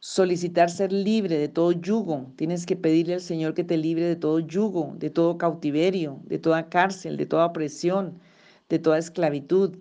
Solicitar 0.00 0.70
ser 0.70 0.92
libre 0.92 1.38
de 1.38 1.48
todo 1.48 1.72
yugo. 1.72 2.32
Tienes 2.36 2.66
que 2.66 2.74
pedirle 2.74 3.14
al 3.14 3.20
Señor 3.20 3.54
que 3.54 3.64
te 3.64 3.76
libre 3.76 4.06
de 4.06 4.16
todo 4.16 4.40
yugo, 4.40 4.94
de 4.96 5.10
todo 5.10 5.38
cautiverio, 5.38 6.20
de 6.24 6.38
toda 6.38 6.68
cárcel, 6.68 7.16
de 7.16 7.26
toda 7.26 7.46
opresión, 7.46 8.18
de 8.68 8.78
toda 8.78 8.98
esclavitud. 8.98 9.76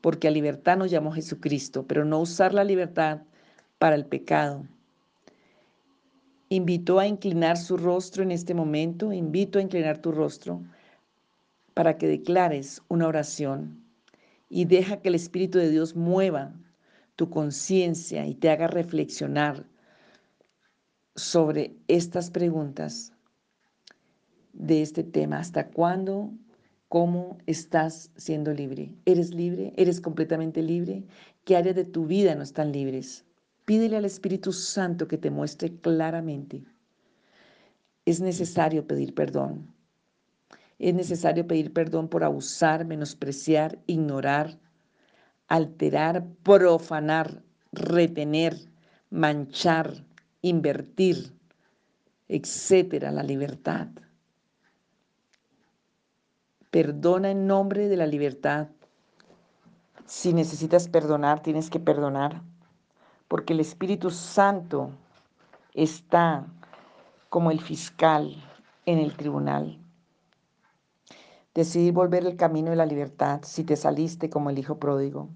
Porque 0.00 0.26
a 0.26 0.30
libertad 0.30 0.76
nos 0.76 0.90
llamó 0.90 1.12
Jesucristo, 1.12 1.86
pero 1.86 2.04
no 2.04 2.20
usar 2.20 2.54
la 2.54 2.64
libertad 2.64 3.22
para 3.78 3.94
el 3.94 4.06
pecado 4.06 4.64
invitó 6.54 6.98
a 6.98 7.06
inclinar 7.06 7.56
su 7.56 7.76
rostro 7.76 8.22
en 8.22 8.30
este 8.30 8.52
momento, 8.54 9.12
invito 9.12 9.58
a 9.58 9.62
inclinar 9.62 9.98
tu 9.98 10.12
rostro 10.12 10.62
para 11.72 11.96
que 11.96 12.06
declares 12.06 12.82
una 12.88 13.06
oración 13.06 13.82
y 14.50 14.66
deja 14.66 14.98
que 14.98 15.08
el 15.08 15.14
Espíritu 15.14 15.58
de 15.58 15.70
Dios 15.70 15.96
mueva 15.96 16.52
tu 17.16 17.30
conciencia 17.30 18.26
y 18.26 18.34
te 18.34 18.50
haga 18.50 18.66
reflexionar 18.66 19.66
sobre 21.14 21.76
estas 21.88 22.30
preguntas 22.30 23.12
de 24.52 24.82
este 24.82 25.04
tema. 25.04 25.38
¿Hasta 25.38 25.68
cuándo? 25.68 26.32
¿Cómo 26.88 27.38
estás 27.46 28.10
siendo 28.16 28.52
libre? 28.52 28.94
¿Eres 29.06 29.34
libre? 29.34 29.72
¿Eres 29.76 30.00
completamente 30.00 30.62
libre? 30.62 31.04
¿Qué 31.44 31.56
áreas 31.56 31.76
de 31.76 31.84
tu 31.84 32.06
vida 32.06 32.34
no 32.34 32.42
están 32.42 32.72
libres? 32.72 33.24
Pídele 33.64 33.96
al 33.96 34.04
Espíritu 34.04 34.52
Santo 34.52 35.08
que 35.08 35.18
te 35.18 35.30
muestre 35.30 35.74
claramente. 35.76 36.64
Es 38.04 38.20
necesario 38.20 38.86
pedir 38.86 39.14
perdón. 39.14 39.72
Es 40.78 40.94
necesario 40.94 41.46
pedir 41.46 41.72
perdón 41.72 42.08
por 42.08 42.24
abusar, 42.24 42.84
menospreciar, 42.84 43.78
ignorar, 43.86 44.58
alterar, 45.52 46.24
profanar, 46.42 47.42
retener, 47.72 48.56
manchar, 49.10 50.02
invertir, 50.40 51.30
etcétera, 52.26 53.10
la 53.10 53.22
libertad. 53.22 53.88
Perdona 56.70 57.32
en 57.32 57.46
nombre 57.46 57.88
de 57.88 57.98
la 57.98 58.06
libertad. 58.06 58.68
Si 60.06 60.32
necesitas 60.32 60.88
perdonar, 60.88 61.42
tienes 61.42 61.68
que 61.68 61.80
perdonar 61.80 62.40
porque 63.28 63.52
el 63.52 63.60
Espíritu 63.60 64.08
Santo 64.10 64.90
está 65.74 66.46
como 67.28 67.50
el 67.50 67.60
fiscal 67.60 68.42
en 68.86 68.98
el 68.98 69.14
tribunal. 69.18 69.78
Decidir 71.54 71.92
volver 71.92 72.24
el 72.24 72.36
camino 72.36 72.70
de 72.70 72.76
la 72.76 72.86
libertad 72.86 73.40
si 73.42 73.64
te 73.64 73.76
saliste 73.76 74.30
como 74.30 74.48
el 74.48 74.58
Hijo 74.58 74.78
pródigo. 74.78 75.28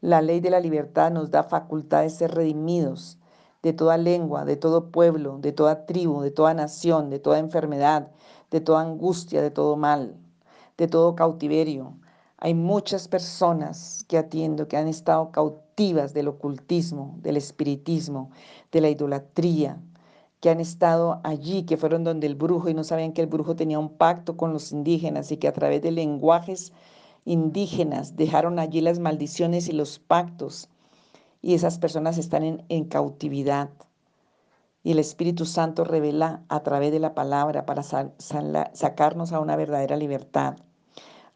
La 0.00 0.22
ley 0.22 0.40
de 0.40 0.50
la 0.50 0.60
libertad 0.60 1.10
nos 1.10 1.30
da 1.30 1.42
facultad 1.42 2.02
de 2.02 2.10
ser 2.10 2.34
redimidos 2.34 3.18
de 3.62 3.74
toda 3.74 3.98
lengua, 3.98 4.46
de 4.46 4.56
todo 4.56 4.90
pueblo, 4.90 5.38
de 5.38 5.52
toda 5.52 5.84
tribu, 5.84 6.22
de 6.22 6.30
toda 6.30 6.54
nación, 6.54 7.10
de 7.10 7.18
toda 7.18 7.38
enfermedad, 7.38 8.10
de 8.50 8.60
toda 8.62 8.80
angustia, 8.80 9.42
de 9.42 9.50
todo 9.50 9.76
mal, 9.76 10.16
de 10.78 10.88
todo 10.88 11.14
cautiverio. 11.14 11.98
Hay 12.38 12.54
muchas 12.54 13.08
personas 13.08 14.06
que 14.08 14.16
atiendo 14.16 14.66
que 14.68 14.78
han 14.78 14.88
estado 14.88 15.30
cautivas 15.30 16.14
del 16.14 16.28
ocultismo, 16.28 17.18
del 17.18 17.36
espiritismo, 17.36 18.30
de 18.72 18.80
la 18.80 18.88
idolatría, 18.88 19.78
que 20.40 20.48
han 20.48 20.60
estado 20.60 21.20
allí, 21.22 21.64
que 21.64 21.76
fueron 21.76 22.04
donde 22.04 22.26
el 22.26 22.34
brujo 22.34 22.70
y 22.70 22.74
no 22.74 22.84
sabían 22.84 23.12
que 23.12 23.20
el 23.20 23.26
brujo 23.26 23.56
tenía 23.56 23.78
un 23.78 23.90
pacto 23.90 24.38
con 24.38 24.54
los 24.54 24.72
indígenas 24.72 25.30
y 25.30 25.36
que 25.36 25.48
a 25.48 25.52
través 25.52 25.82
de 25.82 25.90
lenguajes 25.90 26.72
indígenas 27.24 28.16
dejaron 28.16 28.58
allí 28.58 28.80
las 28.80 28.98
maldiciones 28.98 29.68
y 29.68 29.72
los 29.72 29.98
pactos. 29.98 30.68
Y 31.42 31.54
esas 31.54 31.78
personas 31.78 32.18
están 32.18 32.64
en, 32.68 32.84
cautividad. 32.84 33.70
Y 34.82 34.92
el 34.92 34.98
Espíritu 34.98 35.46
Santo 35.46 35.84
revela 35.84 36.42
a 36.48 36.62
través 36.62 36.92
de 36.92 37.00
la 37.00 37.14
palabra 37.14 37.66
para 37.66 37.82
sacarnos 37.82 39.32
a 39.32 39.40
una 39.40 39.56
verdadera 39.56 39.96
libertad 39.96 40.56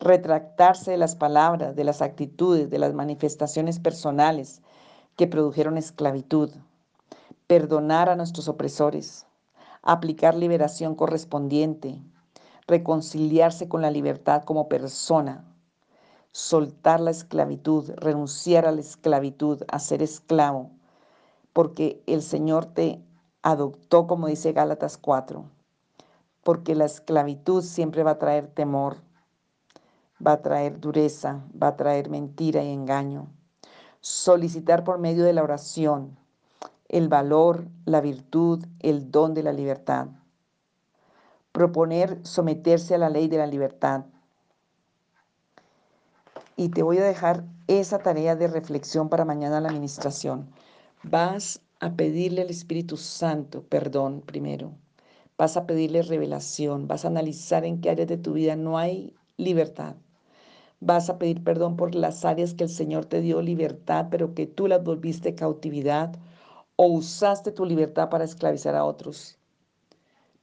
retractarse 0.00 0.90
de 0.90 0.96
las 0.96 1.16
palabras, 1.16 1.76
de 1.76 1.84
las 1.84 2.02
actitudes, 2.02 2.70
de 2.70 2.78
las 2.78 2.94
manifestaciones 2.94 3.78
personales 3.78 4.60
que 5.16 5.26
produjeron 5.26 5.78
esclavitud, 5.78 6.50
perdonar 7.46 8.08
a 8.08 8.16
nuestros 8.16 8.48
opresores, 8.48 9.26
aplicar 9.82 10.34
liberación 10.34 10.94
correspondiente, 10.94 12.02
reconciliarse 12.66 13.68
con 13.68 13.82
la 13.82 13.90
libertad 13.90 14.42
como 14.42 14.68
persona, 14.68 15.44
soltar 16.34 16.98
la 16.98 17.12
esclavitud, 17.12 17.92
renunciar 17.94 18.66
a 18.66 18.72
la 18.72 18.80
esclavitud, 18.80 19.62
a 19.68 19.78
ser 19.78 20.02
esclavo, 20.02 20.72
porque 21.52 22.02
el 22.08 22.22
Señor 22.22 22.64
te 22.66 23.00
adoptó, 23.42 24.08
como 24.08 24.26
dice 24.26 24.52
Gálatas 24.52 24.98
4, 24.98 25.44
porque 26.42 26.74
la 26.74 26.86
esclavitud 26.86 27.62
siempre 27.62 28.02
va 28.02 28.12
a 28.12 28.18
traer 28.18 28.48
temor, 28.48 28.96
va 30.26 30.32
a 30.32 30.42
traer 30.42 30.80
dureza, 30.80 31.44
va 31.62 31.68
a 31.68 31.76
traer 31.76 32.10
mentira 32.10 32.64
y 32.64 32.72
engaño. 32.72 33.28
Solicitar 34.00 34.82
por 34.82 34.98
medio 34.98 35.22
de 35.22 35.34
la 35.34 35.44
oración 35.44 36.18
el 36.88 37.08
valor, 37.08 37.68
la 37.84 38.00
virtud, 38.00 38.66
el 38.80 39.12
don 39.12 39.34
de 39.34 39.44
la 39.44 39.52
libertad. 39.52 40.08
Proponer 41.52 42.18
someterse 42.26 42.96
a 42.96 42.98
la 42.98 43.08
ley 43.08 43.28
de 43.28 43.38
la 43.38 43.46
libertad. 43.46 44.06
Y 46.56 46.68
te 46.68 46.82
voy 46.82 46.98
a 46.98 47.04
dejar 47.04 47.44
esa 47.66 47.98
tarea 47.98 48.36
de 48.36 48.46
reflexión 48.46 49.08
para 49.08 49.24
mañana 49.24 49.60
la 49.60 49.70
administración. 49.70 50.50
Vas 51.02 51.60
a 51.80 51.94
pedirle 51.94 52.42
al 52.42 52.50
Espíritu 52.50 52.96
Santo 52.96 53.62
perdón 53.64 54.20
primero. 54.20 54.72
Vas 55.36 55.56
a 55.56 55.66
pedirle 55.66 56.02
revelación, 56.02 56.86
vas 56.86 57.04
a 57.04 57.08
analizar 57.08 57.64
en 57.64 57.80
qué 57.80 57.90
áreas 57.90 58.08
de 58.08 58.18
tu 58.18 58.34
vida 58.34 58.54
no 58.54 58.78
hay 58.78 59.14
libertad. 59.36 59.96
Vas 60.80 61.10
a 61.10 61.18
pedir 61.18 61.42
perdón 61.42 61.76
por 61.76 61.94
las 61.94 62.24
áreas 62.24 62.54
que 62.54 62.64
el 62.64 62.70
Señor 62.70 63.06
te 63.06 63.20
dio 63.20 63.42
libertad, 63.42 64.06
pero 64.10 64.34
que 64.34 64.46
tú 64.46 64.68
las 64.68 64.84
volviste 64.84 65.34
cautividad 65.34 66.14
o 66.76 66.86
usaste 66.86 67.50
tu 67.50 67.64
libertad 67.64 68.10
para 68.10 68.24
esclavizar 68.24 68.76
a 68.76 68.84
otros. 68.84 69.38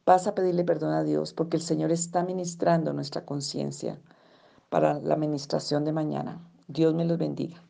Vas 0.06 0.28
a 0.28 0.36
pedirle 0.36 0.66
perdón 0.66 0.94
a 0.94 1.04
Dios 1.04 1.34
porque 1.34 1.58
el 1.58 1.64
Señor 1.64 1.92
está 1.92 2.24
ministrando 2.24 2.92
nuestra 2.92 3.24
conciencia 3.24 4.00
para 4.72 5.02
la 5.02 5.16
administración 5.16 5.84
de 5.84 5.92
mañana. 5.92 6.40
Dios 6.70 6.94
me 6.94 7.04
los 7.04 7.18
bendiga. 7.18 7.62